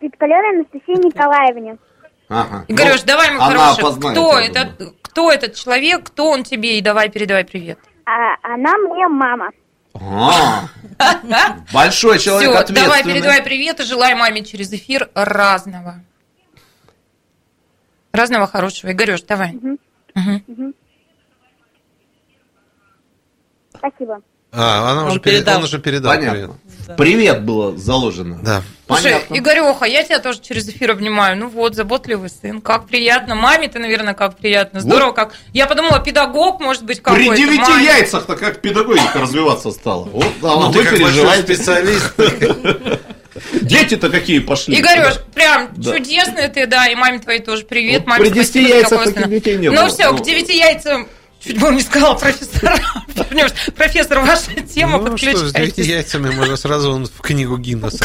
[0.00, 1.78] Пискалевой Анастасии Николаевне.
[2.28, 2.64] Ага.
[2.66, 6.78] Игорёш, Ну, давай, она хороший, опознает, кто я этот, кто этот человек, кто он тебе,
[6.78, 7.78] и давай передавай привет.
[8.04, 9.50] А она мне мама.
[9.94, 10.64] А,
[11.72, 16.02] Большой человек Все, давай передавай привет и желай маме через эфир разного.
[18.18, 18.90] Разного хорошего.
[18.90, 19.52] Игорёш, давай.
[19.52, 20.74] Мгм.
[23.76, 24.20] Спасибо.
[24.50, 25.40] А, она Он уже передал.
[25.44, 25.58] передал.
[25.58, 26.10] Он уже передал.
[26.14, 26.56] Понятно.
[26.86, 26.96] привет.
[26.96, 28.40] Привет было заложено.
[28.42, 28.62] Да.
[28.88, 29.34] Слушай, Понятно.
[29.36, 31.36] Игореха, я тебя тоже через эфир обнимаю.
[31.36, 32.60] Ну вот, заботливый сын.
[32.60, 33.34] Как приятно.
[33.36, 34.80] Маме ты, наверное, как приятно.
[34.80, 35.34] Здорово, как.
[35.52, 37.36] Я подумала, педагог, может быть, При какой-то.
[37.36, 37.84] девяти Маме.
[37.84, 40.04] яйцах-то как педагогика развиваться стала.
[40.04, 41.54] Вот, а Ну, вы ты как большой переживаете.
[41.54, 42.14] специалист.
[43.68, 44.78] Дети-то какие пошли.
[44.80, 45.92] Игорёш, прям Да.
[45.96, 48.00] чудесный ты, да, и маме твоей тоже привет.
[48.00, 49.88] Вот Маме при 10 спасибо за яйцах таких детей не Ну было.
[49.88, 50.18] все, Ну.
[50.18, 51.08] к девяти яйцам
[51.40, 52.74] Чуть было не сказала профессор.
[53.76, 55.86] Профессор, ваша тема, Ну что, с девяти подключайтесь.
[55.86, 58.04] яйцами можно сразу в книгу Гиннесса.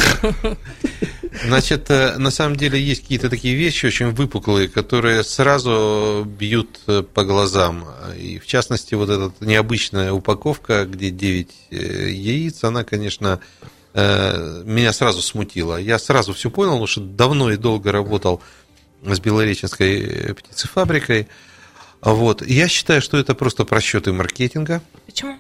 [1.45, 7.01] Значит, э, на самом деле есть какие-то такие вещи очень выпуклые, которые сразу бьют э,
[7.01, 7.88] по глазам.
[8.20, 13.66] И в частности, вот эта необычная упаковка, где 9 яиц, она, конечно, э,
[13.96, 15.78] меня сразу смутила.
[15.78, 18.41] Я сразу все понял, потому что давно и долго работал
[19.06, 21.28] с Белореченской э, птицефабрикой.
[22.02, 22.46] Вот.
[22.46, 24.82] Я считаю, что это просто просчеты маркетинга.
[25.06, 25.38] Почему?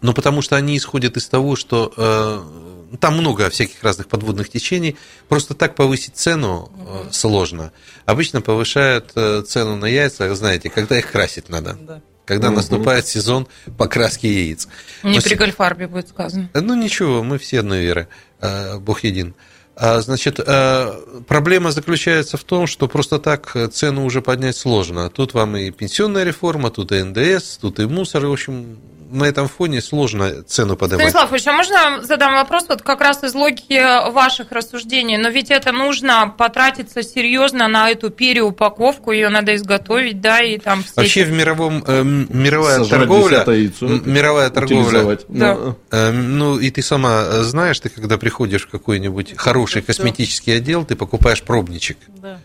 [0.00, 4.96] Ну, потому что они исходят из того, что э, там много всяких разных подводных течений.
[5.28, 7.72] Просто так повысить цену э, сложно.
[8.06, 11.76] Обычно повышают э, цену на яйца, знаете, когда их красить надо.
[11.80, 12.00] Да.
[12.28, 12.56] Когда Мгм.
[12.56, 13.48] наступает сезон
[13.78, 14.68] покраски яиц.
[15.02, 16.50] Не Но при с- Гольфарбе будет сказано.
[16.52, 18.06] ну ничего, мы все одной веры,
[18.42, 19.34] э, Бог един.
[19.80, 25.08] А, Значит, э, проблема заключается в том, что просто так цену уже поднять сложно.
[25.08, 28.26] Тут вам и пенсионная реформа, тут и НДС, тут и мусор.
[28.26, 28.78] В общем,
[29.10, 31.10] на этом фоне сложно цену поднимать.
[31.10, 35.16] Станислав Ильич, а можно задам вопрос вот как раз из логики ваших рассуждений?
[35.16, 40.82] Но ведь это нужно потратиться серьезно на эту переупаковку, ее надо изготовить, да, и там
[40.82, 45.18] все Вообще эти- в мировом э, мировая Сожрать торговля, яйцо, мировая торговля.
[45.28, 45.54] Да.
[45.54, 50.84] Ну, э, ну и ты сама знаешь, ты когда приходишь в какой-нибудь хороший косметический отдел,
[50.84, 51.96] ты покупаешь пробничек.
[52.08, 52.38] Да.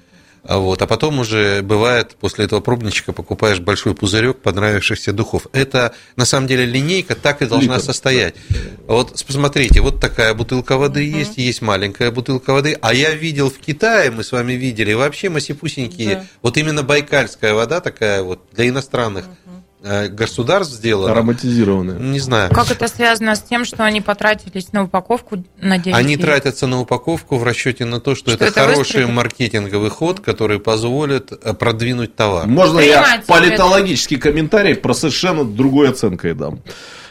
[0.46, 5.48] А вот, а потом уже бывает, после этого пробничка покупаешь большой пузырек понравившихся духов.
[5.54, 8.36] Это на самом деле линейка так и должна Литр, состоять.
[8.86, 12.78] Вот посмотрите, вот такая бутылка воды есть, есть маленькая бутылка воды.
[12.82, 16.26] А я видел в Китае, мы с вами видели, вообще масипусенькие, Да.
[16.42, 19.43] вот именно байкальская вода такая вот для иностранных э,
[19.84, 21.12] государств сделана.
[21.12, 22.00] Ароматизированные.
[22.00, 22.50] Не знаю.
[22.54, 26.80] Как это связано с тем, что они потратились на упаковку на 9 Они тратятся на
[26.80, 29.10] упаковку в расчете на то, что, Что это, это хороший выстрелит?
[29.12, 32.48] маркетинговый ход, который позволит э, продвинуть товар.
[32.48, 36.60] Можно я Принимается политологический комментарий про совершенно другой оценкой дам?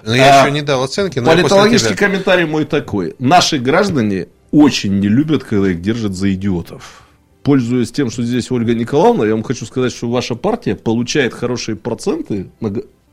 [0.05, 2.07] Но я А, еще не дал оценки, но я Политологический тебя.
[2.09, 3.15] комментарий мой такой.
[3.19, 7.02] Наши граждане очень не любят, когда их держат за идиотов.
[7.43, 11.77] Пользуясь тем, что здесь Ольга Николаевна, я вам хочу сказать, что ваша партия получает хорошие
[11.77, 12.51] проценты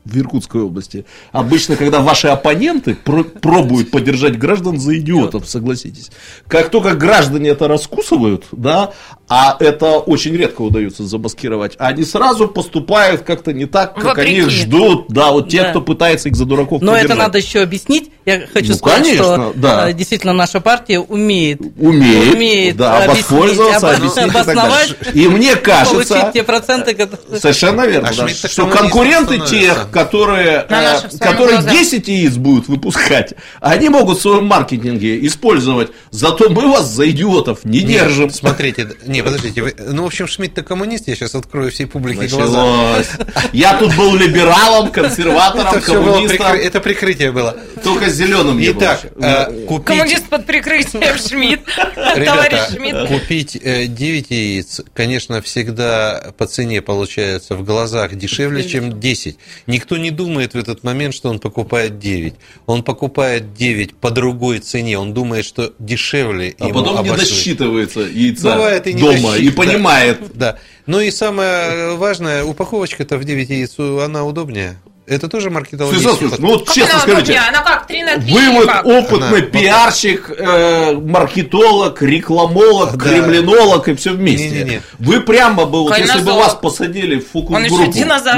[0.04, 1.04] в Иркутской области.
[1.30, 6.10] Обычно, когда ваши оппоненты про- пробуют поддержать граждан за идиотов, согласитесь.
[6.48, 8.92] Как только граждане это раскусывают, да,
[9.28, 14.40] а это очень редко удается замаскировать, они сразу поступают как-то не так, как Вопреки.
[14.40, 15.06] они ждут.
[15.08, 15.70] Да, вот те, Да.
[15.70, 17.18] кто пытается их за дураков Но это поддержать.
[17.26, 18.10] надо еще объяснить.
[18.24, 19.90] Я хочу Ну, сказать, конечно, что да.
[19.90, 25.24] э, действительно наша партия умеет, умеет, да, объяснить, воспользоваться, объяснить и так обосновать, далее.
[25.24, 27.40] И мне кажется, получить те проценты, которые...
[27.40, 31.72] совершенно верно, А да, что конкуренты тех, которые, На э, которые глазах.
[31.72, 35.90] 10 яиц будут выпускать, они могут в своем маркетинге использовать.
[36.10, 38.24] Зато мы вас за идиотов не держим.
[38.24, 42.26] Нет, смотрите, не, подождите, вы- ну, в общем, Шмидт-то коммунист, я сейчас открою всей публике
[42.26, 42.64] глаза.
[42.64, 43.06] Началось.
[43.52, 46.36] Я тут был либералом, консерватором, Это, коммунистом.
[46.46, 47.56] прикры- это прикрытие было.
[47.84, 51.62] Только зеленым не Итак, э, купить, Коммунист под прикрытием Шмидт.
[51.94, 53.08] Товарищ ребята, Шмидт.
[53.08, 59.38] купить э, 9 яиц, конечно, всегда по цене получается в глазах дешевле, чем 10.
[59.80, 62.34] Никто не думает в этот момент, что он покупает 9.
[62.66, 64.98] Он покупает 9 по другой цене.
[64.98, 67.30] Он думает, что дешевле А потом не обошлось.
[67.30, 69.56] досчитывается яйца Бывает и не дома досчит- и да.
[69.56, 70.20] понимает.
[70.34, 70.58] Да.
[70.84, 74.78] Ну и самое важное, упаковочка-то в 9 яиц, она удобнее.
[75.10, 77.36] Это тоже маркетологический Слушай, слушай, ну вот Как честно она скажите?
[77.36, 78.84] Она как, 3 на 3 Вы вот как?
[78.86, 83.04] опытный Она- пиарщик, э, маркетолог, рекламолог, Да.
[83.10, 84.48] кремлинолог и все вместе.
[84.50, 84.82] Не-не-не.
[85.00, 87.76] Вы прямо бы, вот, если бы вас посадили в фокус-группу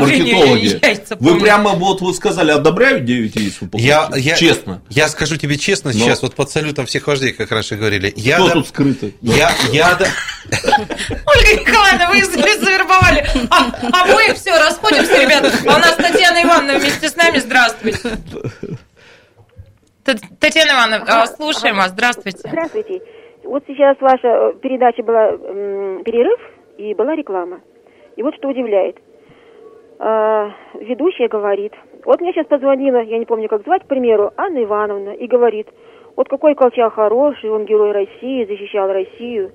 [0.00, 3.86] маркетологи, яйца вы прямо бы вот вы сказали, одобряю 9 яиц в упаковке?
[3.86, 4.80] Я, я, Честно.
[4.88, 8.12] Я скажу тебе честно Но- сейчас, вот под салютом всех вождей, как раньше говорили.
[8.16, 9.10] Я Что да- тут скрыто?
[9.20, 10.08] Я, я, да-
[10.50, 13.26] Ольга Николаевна, вы за- завербовали.
[13.50, 15.52] А, обоих все, расходимся, ребята.
[15.66, 17.38] А у нас Татьяна Ивановна вместе с нами.
[17.38, 18.10] Здравствуйте.
[20.40, 21.90] Татьяна Ивановна, а, слушаем вас.
[21.90, 22.48] Здравствуйте.
[22.48, 23.02] Здравствуйте.
[23.44, 25.32] Вот сейчас ваша э, передача была
[26.02, 26.40] перерыв
[26.78, 27.60] и была реклама.
[28.16, 28.96] И вот что удивляет.
[29.98, 31.72] А, ведущая говорит,
[32.04, 35.68] вот мне сейчас позвонила, я не помню, как звать, к примеру, Анна Ивановна, и говорит,
[36.16, 39.52] вот какой Колчак хороший, он герой России, защищал Россию.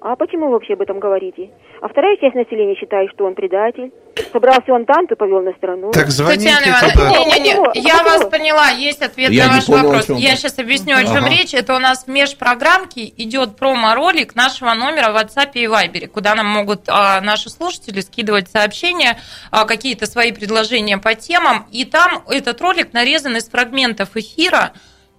[0.00, 1.50] А почему вы вообще об этом говорите?
[1.80, 3.90] А вторая часть населения считает, что он предатель.
[4.32, 5.90] Собрался он танк и повел на страну.
[5.90, 6.92] Так звоните Татьяна туда.
[6.92, 7.64] Ивановна, не-не-не, Почему?
[7.74, 8.04] я Почему?
[8.04, 10.08] вас поняла, есть ответ Я на не ваш понял, вопрос.
[10.10, 11.30] Я сейчас объясню, о чем Ага.
[11.30, 11.54] речь.
[11.54, 16.46] Это у нас в межпрограммке идет промо-ролик нашего номера в WhatsApp и Viber, куда нам
[16.46, 19.18] могут а, наши слушатели скидывать сообщения,
[19.50, 21.66] а, какие-то свои предложения по темам.
[21.70, 24.72] И там этот ролик нарезан из фрагментов эфира,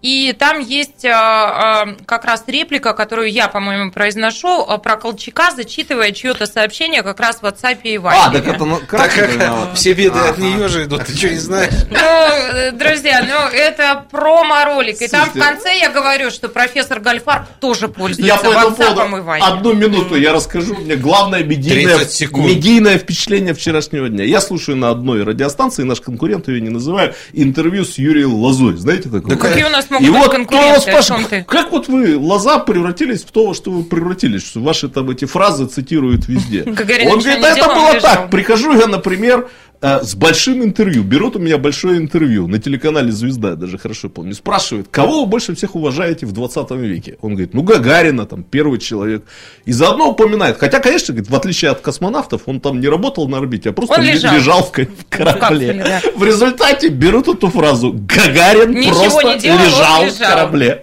[0.07, 5.51] и там есть а, а, как раз реплика, которую я, по-моему, произношу а, про Колчака,
[5.53, 8.13] зачитывая чье-то сообщение как раз в WhatsApp и Viber.
[8.13, 11.39] А, так это ну, Так как все беды от нее же идут, ты что не
[11.39, 11.73] знаешь?
[11.89, 15.01] Ну, э, друзья, ну это промо-ролик.
[15.01, 19.19] И там в конце я говорю, что профессор Гальфар тоже Я пользуется по этому WhatsApp
[19.19, 19.39] и Viber.
[19.41, 20.75] одну минуту я расскажу.
[20.75, 22.47] Мне главное медийное, 30 секунд.
[22.47, 24.23] медийное впечатление вчерашнего дня.
[24.23, 28.77] Я слушаю на одной радиостанции, наш конкурент ее не называю, интервью с Юрием Лозой.
[28.77, 29.35] Знаете такое?
[29.35, 33.47] Какие у нас И вот кто О спрашивает, как вот вы, Лоза, превратились в то,
[33.47, 36.63] во что вы превратились, что ваши там эти фразы цитируют везде.
[36.65, 38.01] Он говорит, это было лежал».
[38.01, 38.29] так.
[38.29, 39.49] Прихожу я, например,
[39.81, 41.03] э, с большим интервью.
[41.03, 44.33] Берут у меня большое интервью на телеканале «Звезда», я даже хорошо помню.
[44.33, 47.17] Спрашивают, кого вы больше всех уважаете в 20 веке?
[47.21, 49.23] Он говорит, ну, Гагарина, там, первый человек.
[49.65, 53.37] И заодно упоминает, хотя, конечно, говорит, в отличие от космонавтов, он там не работал на
[53.37, 54.33] орбите, а просто Он лежал.
[54.35, 55.39] лежал в, ка- в корабле.
[55.39, 56.01] капсуле, да.
[56.15, 60.29] В результате берут эту фразу «Гагарин Ничего просто делал, он лежал в лежал».
[60.29, 60.81] корабле».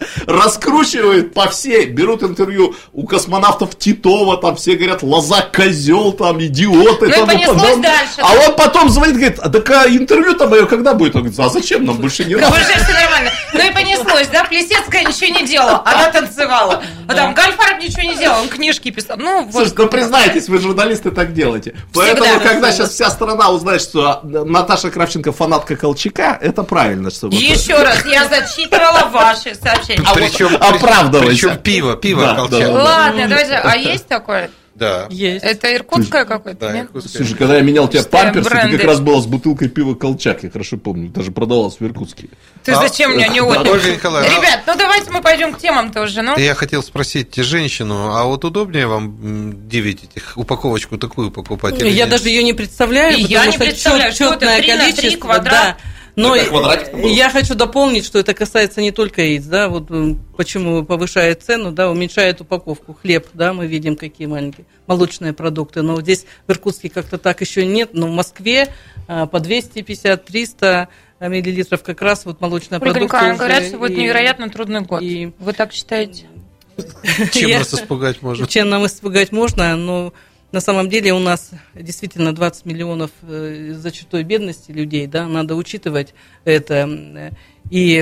[0.49, 7.07] Раскручивают по всей, берут интервью у космонавтов Титова, там все говорят, лоза козел, там идиоты.
[7.07, 10.47] Ну и там, понеслось потом- дальше, А он потом звонит, говорит, а так а интервью-то
[10.49, 11.15] мое когда будет?
[11.17, 12.55] Он говорит, а зачем нам больше не Да надо?
[12.57, 13.31] уже все нормально.
[13.53, 14.45] Ну и понеслось, да?
[14.45, 16.83] Плесецкая ничего не делала, она танцевала.
[17.09, 19.17] А там Гальфарб ничего не делал, он книжки писал.
[19.19, 19.53] Ну, вот.
[19.53, 21.75] Слушайте, ну признайтесь, вы журналисты так делаете.
[21.93, 22.49] Поэтому, Всегда.
[22.49, 27.75] когда сейчас вся страна узнает, что Наташа Кравченко фанатка Колчака, это правильно, что вот- Еще
[27.83, 30.05] раз, я зачитывала ваши сообщения.
[30.07, 31.49] А Причем, вот оправдывайся.
[31.49, 32.61] Причем пиво, пиво Да, Колчак.
[32.61, 32.83] да, да.
[32.85, 33.55] Ладно, давайте.
[33.55, 34.51] А есть такое?
[34.75, 35.07] Да.
[35.11, 35.45] Есть.
[35.45, 36.85] Это иркутское какое-то, Да, нет?
[36.87, 37.13] иркутское.
[37.25, 38.77] Слушай, когда я менял тебе Читаем памперсы, ты бренды.
[38.79, 42.29] как раз была с бутылкой пива Колчак, я хорошо помню, даже продавалась в Иркутске.
[42.65, 46.37] Ты А, зачем меня не Николаевна, Ребят, ну давайте мы пойдем к темам тоже, ну.
[46.37, 51.81] Я хотел спросить женщину, а вот удобнее вам м, 9 этих упаковочку такую покупать?
[51.81, 54.85] Я даже ее не представляю, И потому я не представляю, что это, четное три на
[54.85, 55.53] три количество, квадрат?
[55.53, 55.77] да.
[56.17, 57.09] Но был?
[57.09, 59.89] я хочу дополнить, что это касается не только яиц, да, вот
[60.37, 62.95] почему повышает цену, да, уменьшает упаковку.
[62.95, 67.41] Хлеб, да, мы видим, какие маленькие молочные продукты, но вот здесь в Иркутске как-то так
[67.41, 68.69] еще нет, но в Москве
[69.09, 70.89] а, по 250-300
[71.21, 75.03] миллилитров как раз вот молочная Ольга уже говорят, сегодня и- невероятно трудный год.
[75.03, 76.27] и- Вы так считаете?
[77.33, 78.47] Чем нас испугать можно?
[78.47, 80.13] Чем нам испугать можно, но
[80.55, 86.15] на самом деле у нас действительно 20 миллионов э, зачатой бедности людей, да, надо учитывать
[86.45, 87.33] это.
[87.71, 88.01] И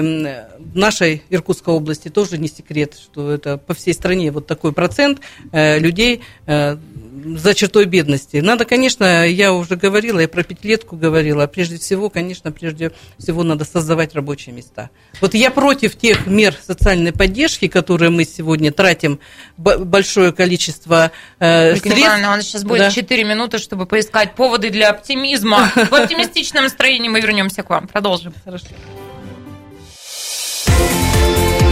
[0.59, 5.21] в нашей Иркутской области тоже не секрет, что это по всей стране вот такой процент
[5.53, 6.77] э, людей э,
[7.25, 8.39] за чертой бедности.
[8.39, 13.65] Надо, конечно, я уже говорила, я про пятилетку говорила, прежде всего, конечно, прежде всего надо
[13.65, 14.91] создавать рабочие места.
[15.21, 19.21] Вот я против тех мер социальной поддержки, которые мы сегодня тратим
[19.57, 22.01] большое количество э, средств.
[22.01, 22.91] Ивановна, у нас сейчас будет да.
[22.91, 25.71] 4 минуты, чтобы поискать поводы для оптимизма.
[25.75, 27.87] В оптимистичном настроении мы вернемся к вам.
[27.89, 28.35] Продолжим.
[28.45, 28.67] Хорошо.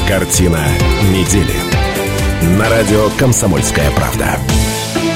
[0.09, 0.67] Картина
[1.13, 1.55] недели.
[2.59, 4.39] На радио «Комсомольская правда».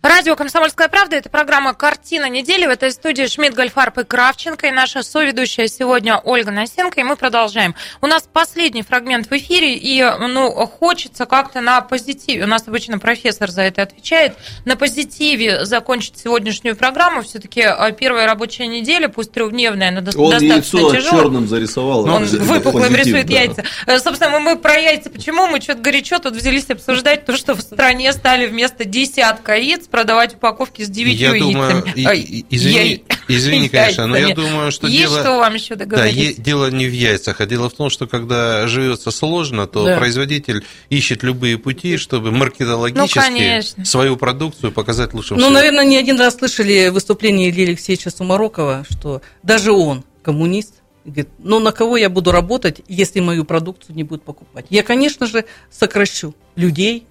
[0.00, 2.66] Радио «Комсомольская правда»– это программа «Картина недели».
[2.66, 4.68] В этой студии Шмидт, Гольфарб и Кравченко.
[4.68, 7.00] И наша соведущая сегодня Ольга Насенко.
[7.00, 7.74] И мы продолжаем.
[8.00, 9.74] У нас последний фрагмент в эфире.
[9.74, 12.44] И ну, хочется как-то на позитиве.
[12.44, 14.36] У нас обычно профессор за это отвечает.
[14.64, 17.22] На позитиве закончить сегодняшнюю программу.
[17.22, 21.10] Все-таки а, первая рабочая неделя, пусть трехдневная, но Он достаточно тяжелая.
[21.10, 22.08] черным зарисовал.
[22.08, 23.32] Он выпуклым рисует да.
[23.32, 23.64] яйца.
[23.86, 25.10] Э, собственно, мы про яйца.
[25.10, 29.87] Почему мы что-то горячо тут взялись обсуждать то, что в стране стали вместо десятка яиц
[29.90, 35.00] продавать упаковки с девятью я думаю, и, извини, извини, конечно, но я думаю, что Есть
[35.00, 35.20] дело...
[35.20, 36.36] что вам еще договорить?
[36.36, 39.98] Да, дело не в яйцах, а дело в том, что когда живется сложно, то да.
[39.98, 46.18] производитель ищет любые пути, чтобы маркетологически ну, свою продукцию показать лучшим Ну, наверное, не один
[46.18, 50.74] раз слышали выступление Ильи Алексеевича Сумарокова, что даже он, коммунист,
[51.04, 54.66] говорит, ну на кого я буду работать, если мою продукцию не будут покупать?
[54.70, 57.06] Я, конечно же, сокращу людей,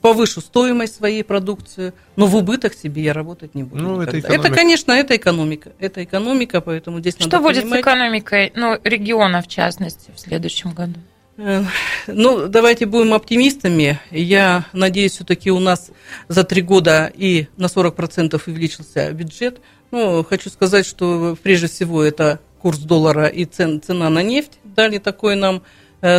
[0.00, 3.82] повышу стоимость своей продукции, но в убыток себе я работать не буду.
[3.82, 5.72] Ну, это, это, конечно, это экономика.
[5.78, 7.80] Это экономика, поэтому здесь Что надо будет понимать...
[7.80, 11.00] с экономикой ну, региона, в частности, в следующем году?
[11.36, 11.64] Э,
[12.06, 13.98] ну, давайте будем оптимистами.
[14.10, 15.90] Я надеюсь, все-таки у нас
[16.28, 19.60] за три года и на 40% увеличился бюджет.
[19.90, 24.98] Ну, хочу сказать, что прежде всего это курс доллара и цен, цена на нефть дали
[24.98, 25.62] такой нам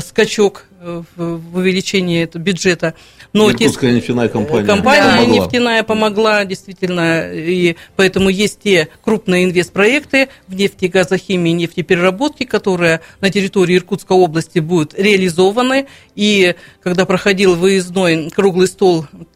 [0.02, 2.96] скачок э, в увеличении этого бюджета.
[3.34, 4.66] Но Иркутская те, нефтяная компания.
[4.66, 5.18] Компания да.
[5.18, 5.36] помогла.
[5.36, 13.30] нефтяная помогла, действительно, и поэтому есть те крупные инвестпроекты в нефти, газохимии, нефтепереработке, которые на
[13.30, 15.88] территории Иркутской области будут реализованы.
[16.16, 19.35] И когда проходил выездной круглый стол Э,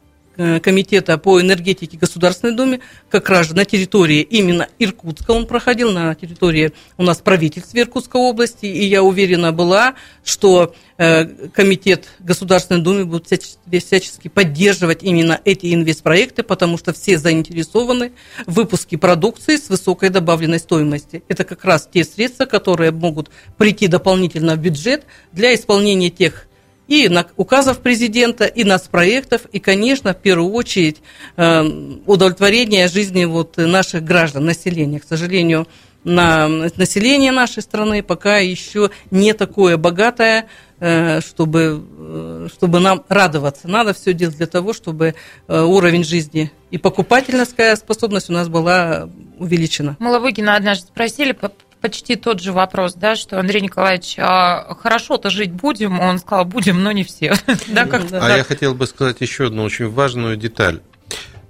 [0.62, 2.80] комитета по энергетике Государственной Думе,
[3.10, 8.66] как раз на территории именно Иркутска он проходил, на территории у нас правительства Иркутской области,
[8.66, 16.44] и я уверена была, что э, комитет Государственной Думы будет всячески поддерживать именно эти инвестпроекты,
[16.44, 18.14] потому что все заинтересованы
[18.46, 21.24] в выпуске продукции с высокой добавленной стоимостью.
[21.28, 26.49] Это как раз те средства, которые могут прийти дополнительно в бюджет для исполнения тех
[26.90, 30.98] и на указов президента, и нацпроектов, и, конечно, в первую очередь
[31.38, 31.64] э,
[32.06, 35.00] удовлетворение жизни вот наших граждан, населения.
[35.00, 35.68] К сожалению,
[36.04, 40.48] на население нашей страны пока еще не такое богатое,
[40.80, 43.68] э, чтобы, э, чтобы нам радоваться.
[43.68, 45.14] Надо все делать для того, чтобы
[45.48, 49.96] уровень жизни и покупательская способность у нас была увеличена.
[50.00, 51.34] Маловыгина однажды спросили
[51.82, 56.00] почти тот же вопрос, да, что Андрей Николаевич, а хорошо-то жить будем?
[56.00, 57.34] Он сказал, будем, но не все.
[57.68, 60.82] да, как-то а я хотел бы сказать еще одну очень важную деталь.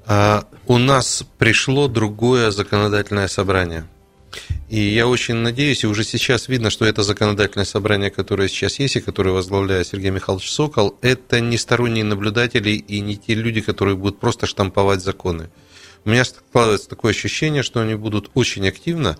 [0.05, 3.85] А, у нас пришло другое законодательное собрание.
[4.69, 8.95] И я очень надеюсь, и уже сейчас видно, что это законодательное собрание, которое сейчас есть,
[8.95, 13.95] и которое возглавляет Сергей Михайлович Сокол, это не сторонние наблюдатели и не те люди, которые
[13.95, 15.49] будут просто штамповать законы.
[16.05, 19.17] У меня складывается такое ощущение, что они будут очень активно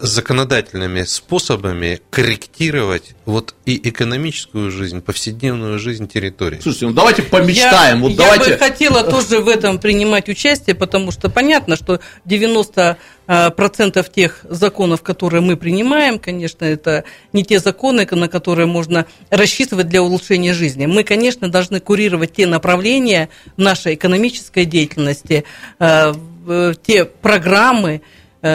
[0.00, 6.58] законодательными способами корректировать вот и экономическую жизнь, повседневную жизнь территории.
[6.60, 7.96] Слушайте, ну давайте помечтаем.
[7.96, 8.50] Я, вот я давайте...
[8.52, 14.44] бы хотела тоже в этом принимать участие, потому что понятно, что 90 э, процентов тех
[14.46, 20.52] законов, которые мы принимаем, конечно, это не те законы, на которые можно рассчитывать для улучшения
[20.52, 20.84] жизни.
[20.84, 25.44] Мы, конечно, должны курировать те направления нашей экономической деятельности,
[25.78, 26.12] э,
[26.84, 28.00] те программы, Э,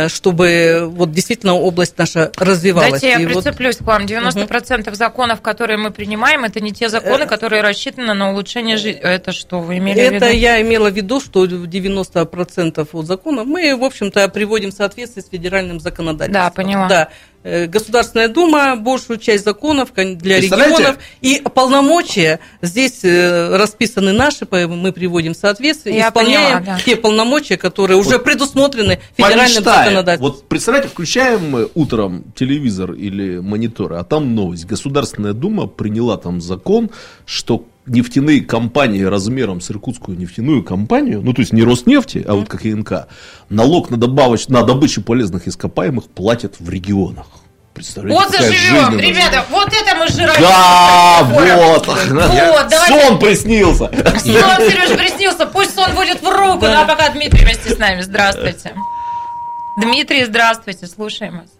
[0.07, 3.01] чтобы вот действительно область наша развивалась.
[3.01, 3.85] Дайте я и прицеплюсь вот...
[3.85, 4.05] к вам.
[4.05, 4.95] 90% угу.
[4.95, 9.01] законов, которые мы принимаем, это не те законы, э, которые рассчитаны на улучшение жизни.
[9.01, 10.25] Это что вы имели это в виду?
[10.25, 15.23] Это я имела в виду, что 90% от законов мы, в общем-то, приводим в соответствие
[15.23, 16.43] с федеральным законодательством.
[16.43, 16.88] Да, поняла.
[16.88, 17.09] Да.
[17.43, 24.91] Э, Государственная Дума большую часть законов для регионов и полномочия здесь э, расписаны наши, мы
[24.91, 26.83] приводим соответствие, Я исполняем поняла, да.
[26.83, 29.83] те полномочия, которые вот уже предусмотрены федеральным помечтаем.
[29.85, 30.31] законодательством.
[30.31, 34.65] Вот представляете, включаем мы утром телевизор или монитор, а там новость.
[34.65, 36.89] Государственная Дума приняла там закон,
[37.25, 42.47] что нефтяные компании размером с иркутскую нефтяную компанию, ну то есть не Роснефти, а вот
[42.47, 43.07] как ИНК,
[43.49, 44.47] налог на, добавоч...
[44.47, 47.27] на добычу полезных ископаемых платят в регионах.
[47.73, 50.41] Представляете, Вот какая заживем, ребята, вот это мы жироем.
[50.41, 51.85] Да, вот.
[51.85, 53.07] Вот, давайте.
[53.07, 53.91] Сон приснился.
[54.19, 56.65] Сон, Сереж, приснился, пусть сон будет в руку.
[56.65, 58.01] Ну а пока Дмитрий вместе с нами.
[58.01, 58.73] Здравствуйте.
[59.79, 61.56] Дмитрий, здравствуйте, слушаем вас.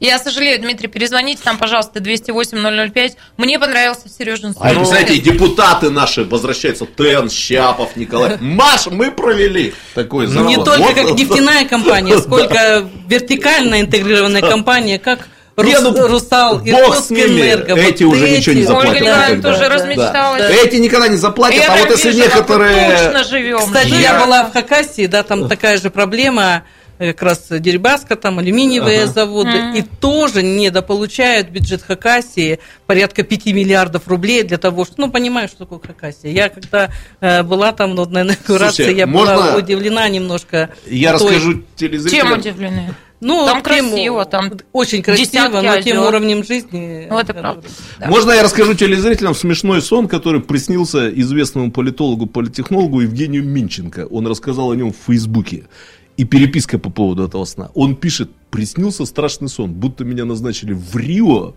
[0.00, 3.12] Я сожалею, Дмитрий, перезвоните нам, пожалуйста, 208-005.
[3.38, 4.54] Мне понравился Сережин.
[4.60, 8.36] А это, представляете, депутаты наши возвращаются, Тен, Щапов, Николай.
[8.40, 10.66] Маш, мы провели такой Ну, не завод.
[10.66, 16.96] только Вот- как нефтяная компания, сколько вертикально интегрированная компания, как Не, Рус- ну, Русал, бог
[16.96, 17.20] с ними.
[17.52, 17.76] Иркутскэнерго.
[17.76, 19.50] Эти Вот уже ничего не эти- заплатят Ольга никогда.
[19.52, 20.42] тоже размечталась.
[20.42, 20.50] Да.
[20.50, 22.90] Эти никогда не заплатят, Я а вот если некоторые...
[22.96, 23.58] точно живем.
[23.60, 23.96] Кстати, Да.
[24.00, 26.64] я была в Хакасии, да, там такая же проблема,
[26.98, 29.12] как раз Дерибаска, там алюминиевые Ага.
[29.12, 29.74] заводы, Мгм.
[29.76, 35.58] и тоже недополучают бюджет Хакасии порядка 5 миллиардов рублей для того, что, ну, понимаю, что
[35.58, 36.30] такое Хакасия.
[36.30, 36.90] Я когда
[37.20, 40.70] э, была там ну, на инаугурации, я можно была удивлена немножко.
[40.86, 42.38] Я той- расскажу Чем телезрителям.
[42.38, 42.94] удивлены?
[43.20, 46.08] Ну, Там тем- красиво, там очень красиво, но тем озер.
[46.08, 47.06] уровнем жизни.
[47.08, 47.66] Ну, это правда.
[47.98, 48.06] Да.
[48.08, 54.06] Можно я расскажу телезрителям смешной сон, который приснился известному политологу, политехнологу Евгению Минченко.
[54.10, 55.64] Он рассказал о нем в Фейсбуке.
[56.16, 57.70] И переписка по поводу этого сна.
[57.74, 61.54] Он пишет, приснился страшный сон, будто меня назначили в Рио,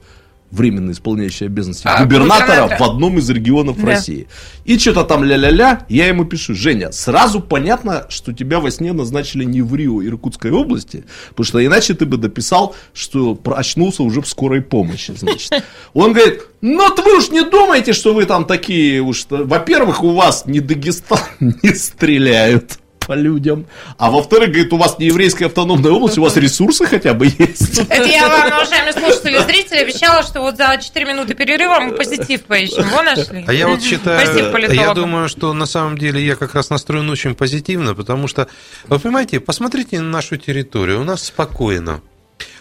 [0.49, 2.78] временно исполняющий обязанности А, губернатора губернатора.
[2.80, 3.86] в одном из регионов Да.
[3.88, 4.28] России.
[4.66, 9.43] И что-то там ля-ля-ля, я ему пишу, Женя, сразу понятно, что тебя во сне назначили
[9.43, 14.28] не в Рио Иркутской области, потому что иначе ты бы дописал, что очнулся уже в
[14.28, 15.51] скорой помощи, значит.
[15.93, 20.45] Он говорит, ну вы уж не думайте, что вы там такие уж, во-первых, у вас
[20.45, 21.20] не Дагестан
[21.62, 23.66] не стреляют по людям,
[23.97, 27.80] а во-вторых, говорит, у вас не еврейская автономная область, у вас ресурсы хотя бы есть.
[27.89, 32.43] Это я вам, уважаемые слушатели, зрители, обещала, что вот за 4 минуты перерыва мы позитив
[32.43, 32.86] поищем.
[32.89, 33.45] Во нашли.
[33.47, 37.10] А я вот считаю, Спасибо, я думаю, что на самом деле я как раз настроен
[37.10, 38.47] очень позитивно, потому что,
[38.88, 42.01] вы понимаете, посмотрите на нашу территорию, у нас спокойно.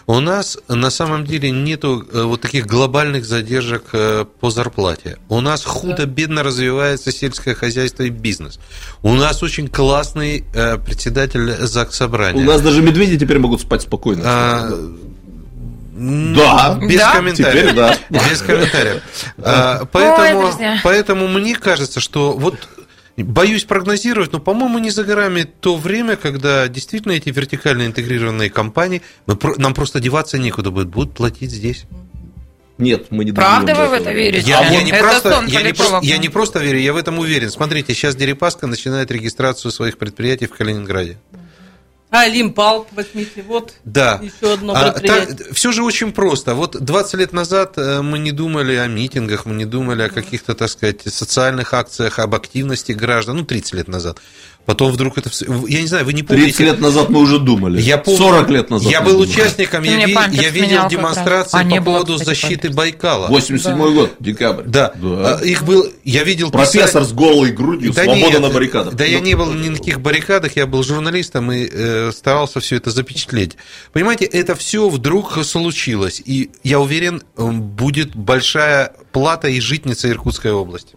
[0.09, 5.17] У нас на самом деле нету э, вот таких глобальных задержек э, по зарплате.
[5.27, 8.57] У нас худо-бедно развивается сельское хозяйство и бизнес.
[9.01, 12.41] У нас очень классный э, председатель ЗАГС Собрания.
[12.41, 14.21] У нас даже медведи теперь могут спать спокойно.
[14.25, 14.69] А,
[15.93, 16.77] Да.
[16.81, 17.11] без Да?
[17.11, 17.63] комментариев.
[17.63, 17.97] Теперь да.
[18.09, 19.01] Без комментариев.
[19.39, 20.49] А, Поэтому,
[20.85, 22.55] поэтому мне кажется, что вот
[23.23, 29.01] боюсь прогнозировать, но, по-моему, не за горами то время, когда действительно эти вертикально интегрированные компании,
[29.25, 31.85] мы нам просто деваться некуда будет, будут платить здесь.
[32.77, 34.47] Нет, мы не Правда вы в это верите?
[34.47, 37.17] Я, А я не это просто, я, не я не просто верю, я в этом
[37.17, 37.49] уверен.
[37.49, 41.17] Смотрите, сейчас Дерипаска начинает регистрацию своих предприятий в Калининграде.
[42.09, 44.21] А, Лимпал, возьмите, вот Да.
[44.23, 45.53] еще одно А, предприятие.
[45.53, 46.55] все же очень просто.
[46.55, 50.55] Вот 20 лет назад э, мы не думали о митингах, мы не думали о каких-то,
[50.55, 53.37] так сказать, социальных акциях, об активности граждан.
[53.37, 54.19] Ну, 30 лет назад.
[54.67, 55.29] Потом вдруг это...
[55.29, 56.63] всё- Я не знаю, вы не 30 помните...
[56.65, 57.81] лет назад мы уже думали.
[57.81, 58.91] Я помню, 40 лет назад.
[58.91, 59.29] Я был думали.
[59.29, 62.75] участником, я, ви- я видел демонстрации А, по было, поводу кстати, защиты памперс.
[62.75, 63.27] Байкала.
[63.29, 64.63] 87 год, декабрь.
[64.67, 64.91] Да.
[64.95, 65.37] Да.
[65.39, 65.85] А, Их был...
[66.03, 66.51] Я видел...
[66.51, 68.93] Профессор писать- с голой грудью, Да свобода нет, на баррикадах.
[68.95, 72.59] Да я Ну, не был ни на каких баррикадах, я был журналистом и э, старался
[72.59, 73.55] все это запечатлеть.
[73.93, 80.51] Понимаете, это все вдруг случилось, и я уверен, э, будет большая плата и житница Иркутской
[80.51, 80.93] области.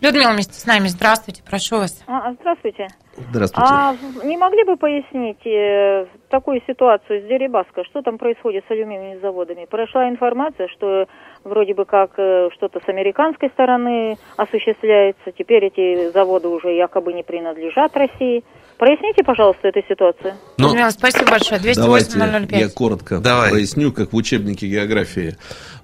[0.00, 2.02] Людмила вместе с нами, здравствуйте, прошу вас.
[2.06, 2.88] А, здравствуйте.
[3.30, 3.68] Здравствуйте.
[3.70, 7.84] А не могли бы пояснить э, такую ситуацию с Дерибаской?
[7.84, 9.64] Что там происходит с алюминиевыми заводами?
[9.64, 11.06] Прошла информация, что
[11.44, 15.32] вроде бы как э, что-то с американской стороны осуществляется.
[15.36, 18.44] Теперь эти заводы уже якобы не принадлежат России.
[18.76, 20.34] Проясните, пожалуйста, эту ситуацию.
[20.58, 21.58] Ну, Людмила, спасибо большое.
[21.74, 22.56] Давайте 208-005.
[22.58, 23.50] я коротко Давай.
[23.50, 25.36] поясню, как в учебнике географии.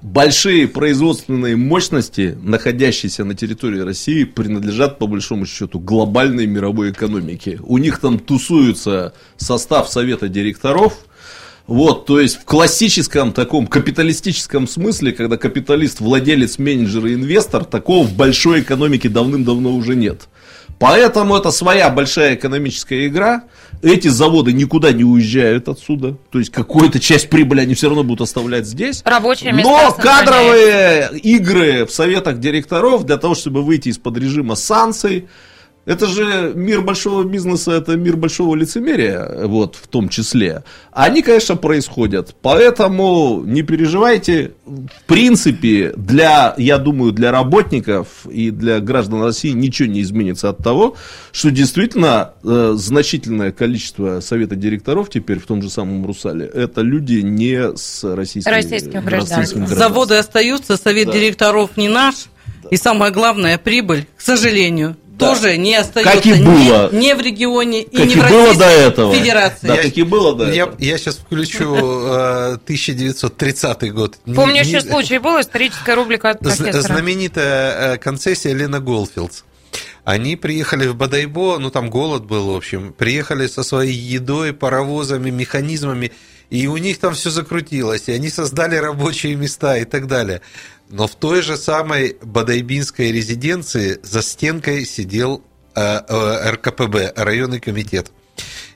[0.02, 7.60] Большие производственные мощности, находящиеся на территории России, принадлежат, по большому счету, глобальной мировой экономике.
[7.62, 10.98] У них там тусуется состав совета директоров,
[11.68, 18.04] вот, то есть в классическом таком капиталистическом смысле, когда капиталист, владелец, менеджер и инвестор, такого
[18.04, 20.28] в большой экономике давным-давно уже нет.
[20.82, 23.44] Поэтому это своя большая экономическая игра.
[23.82, 26.16] Эти заводы никуда не уезжают отсюда.
[26.32, 29.00] То есть какую-то часть прибыли они все равно будут оставлять здесь.
[29.04, 35.28] Рабочие места Но кадровые игры в советах директоров для того, чтобы выйти из-под режима санкций,
[35.84, 40.62] это же мир большого бизнеса, это мир большого лицемерия, вот, в том числе.
[40.92, 42.36] Они, конечно, происходят.
[42.40, 44.52] Поэтому не переживайте.
[44.64, 50.58] В принципе, для, я думаю, для работников и для граждан России ничего не изменится от
[50.58, 50.96] того,
[51.32, 57.20] что действительно э, значительное количество совета директоров теперь в том же самом Русале, это люди
[57.22, 59.66] не с российским, Российским гражданством.
[59.66, 61.12] Заводы остаются, совет Да.
[61.12, 62.26] директоров не наш.
[62.70, 66.90] И самое главное, прибыль, к сожалению, тоже не остается Как и было.
[66.92, 69.14] Ни, ни в регионе и Как не и в было Российской до этого.
[69.14, 69.66] Федерации.
[69.66, 70.76] Да, как и было до Я, этого.
[70.80, 74.16] я сейчас включу э, 1930 год.
[74.26, 76.80] Не- Помнящий не- случай был, историческая рубрика от профессора.
[76.82, 79.42] Знаменитая э, концессия Лена Голфилдс.
[80.04, 85.30] Они приехали в Бадайбо, ну там голод был, в общем, приехали со своей едой, паровозами,
[85.30, 86.10] механизмами,
[86.50, 90.42] и у них там все закрутилось, и они создали рабочие места и так далее.
[90.92, 95.42] Но в той же самой Бадайбинской резиденции за стенкой сидел
[95.74, 98.12] э, э, РКПБ, районный комитет.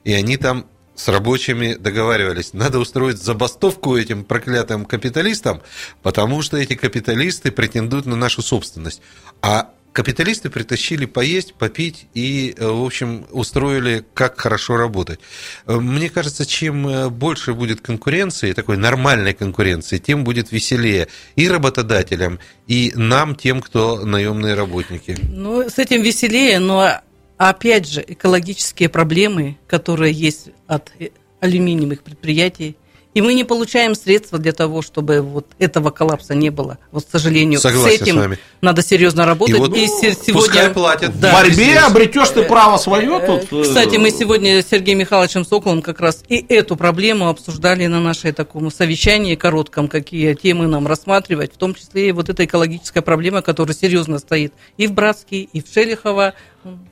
[0.02, 0.64] И они там
[0.94, 2.54] с рабочими договаривались.
[2.54, 5.60] Надо устроить забастовку этим проклятым капиталистам,
[6.02, 9.02] потому что эти капиталисты претендуют на нашу собственность.
[9.42, 15.20] А капиталисты притащили поесть, попить и, э, в общем, устроили, как хорошо работать.
[15.66, 21.48] Э, Мне кажется, чем э, больше будет конкуренции, такой нормальной конкуренции, тем будет веселее и
[21.48, 25.16] работодателям, и нам, тем, кто наемные работники.
[25.22, 27.00] Ну, с этим веселее, но
[27.38, 30.92] опять же экологические проблемы, которые есть от
[31.40, 32.76] алюминиевых предприятий,
[33.16, 36.76] и мы не получаем средства для того, чтобы вот этого коллапса не было.
[36.92, 38.38] Вот, к сожалению, Согласен с этим с вами.
[38.60, 39.56] надо серьезно работать.
[39.56, 41.12] И вот се- пускай платят.
[41.14, 41.32] В Да.
[41.32, 43.50] борьбе обретешь ты право свое тут.
[43.50, 48.02] э, Кстати, мы сегодня с Сергеем Михайловичем Соколом как раз и эту проблему обсуждали на
[48.02, 53.00] нашей таком совещании коротком, какие темы нам рассматривать, в том числе и вот эта экологическая
[53.00, 56.34] проблема, которая серьезно стоит и в Братске, и в Шелихово.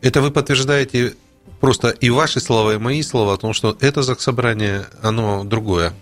[0.01, 1.17] Это вы подтверждаете
[1.65, 5.93] просто и ваши слова, и мои слова о том, что это заксобрание, оно другое.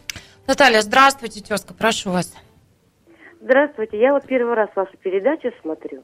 [0.49, 2.35] Наталья, здравствуйте, тезка, прошу вас.
[3.41, 6.03] Здравствуйте, я вот первый раз вашу передачу смотрю.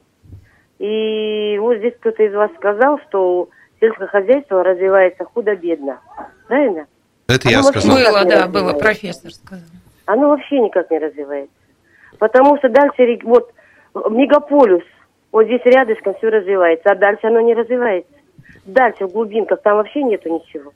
[0.77, 3.49] И вот здесь кто-то из вас сказал, что
[3.81, 5.99] сельское хозяйство развивается худо-бедно.
[6.47, 6.87] Правильно?
[7.27, 7.97] Это я Оно вообще сказал.
[7.97, 9.67] Было, да, было, профессор сказал.
[10.05, 11.53] Оно вообще никак не развивается.
[12.17, 13.51] Потому что дальше, вот,
[14.09, 14.85] мегаполис,
[15.33, 18.18] вот здесь рядышком все развивается, а дальше оно не развивается.
[18.65, 20.71] Дальше, в глубинках, там вообще нету ничего.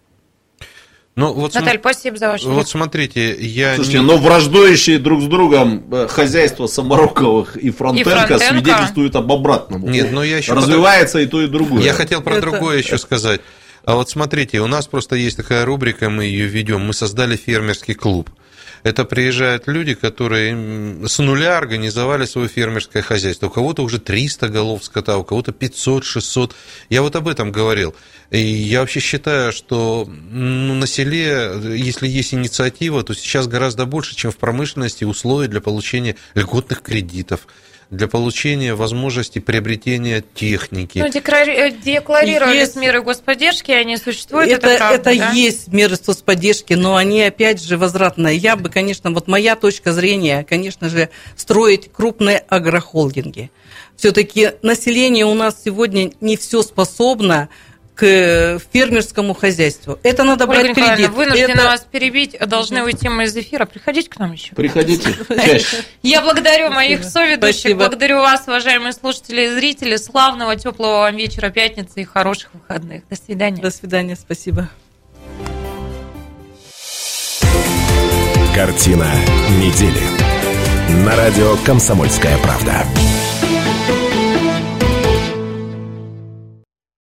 [1.16, 3.76] Ну, вот, Наталья, спасибо за ваш вот смотрите, я...
[3.76, 8.40] Слушайте, не- но враждующие друг с другом э, хозяйства Самароковых и Фронтенко, Фронтенко.
[8.40, 9.86] свидетельствуют об обратном.
[9.86, 10.54] Нет, но я еще...
[10.54, 11.84] Развивается и то, и другое.
[11.84, 13.42] Я хотел про Это- другое еще сказать.
[13.86, 17.94] А вот смотрите, у нас просто есть такая рубрика, мы ее ведем, мы создали фермерский
[17.94, 18.30] клуб.
[18.84, 23.48] Это приезжают люди, которые с нуля организовали свое фермерское хозяйство.
[23.48, 26.56] У кого-то уже 300 голов скота, у кого-то 500, 600.
[26.90, 27.96] Я вот об этом говорил.
[28.30, 34.16] И я вообще считаю, что ну, на селе, если есть инициатива, то сейчас гораздо больше,
[34.16, 37.48] чем в промышленности, условий для получения льготных кредитов,
[37.94, 41.00] для получения возможности приобретения техники.
[41.00, 45.32] Ну, э, декларировали Есть- меры господдержки, они существуют, это, это, правда, это да?
[45.32, 48.36] есть меры соцподдержки, но они опять же возвратные.
[48.36, 53.52] Я бы, конечно, вот моя точка зрения, конечно же, строить крупные агрохолдинги.
[53.96, 57.50] Все-таки население у нас сегодня не все способно
[58.04, 59.97] к фермерскому хозяйству.
[60.04, 61.12] Это надо Ольга брать кредит.
[61.12, 63.66] вынуждена Это- вас перебить, должны уйти мы из эфира.
[63.66, 64.54] Приходите к нам еще.
[64.56, 65.78] Приходите чаще.
[66.01, 69.95] Я благодарю моих соведущих, благодарю вас, уважаемые слушатели и зрители.
[69.95, 73.08] Славного, теплого вам вечера пятницы и хороших выходных.
[73.10, 73.62] До свидания.
[73.62, 74.68] До свидания, спасибо.
[78.54, 79.10] Картина
[79.62, 80.04] недели.
[81.06, 82.86] На радио «Комсомольская правда».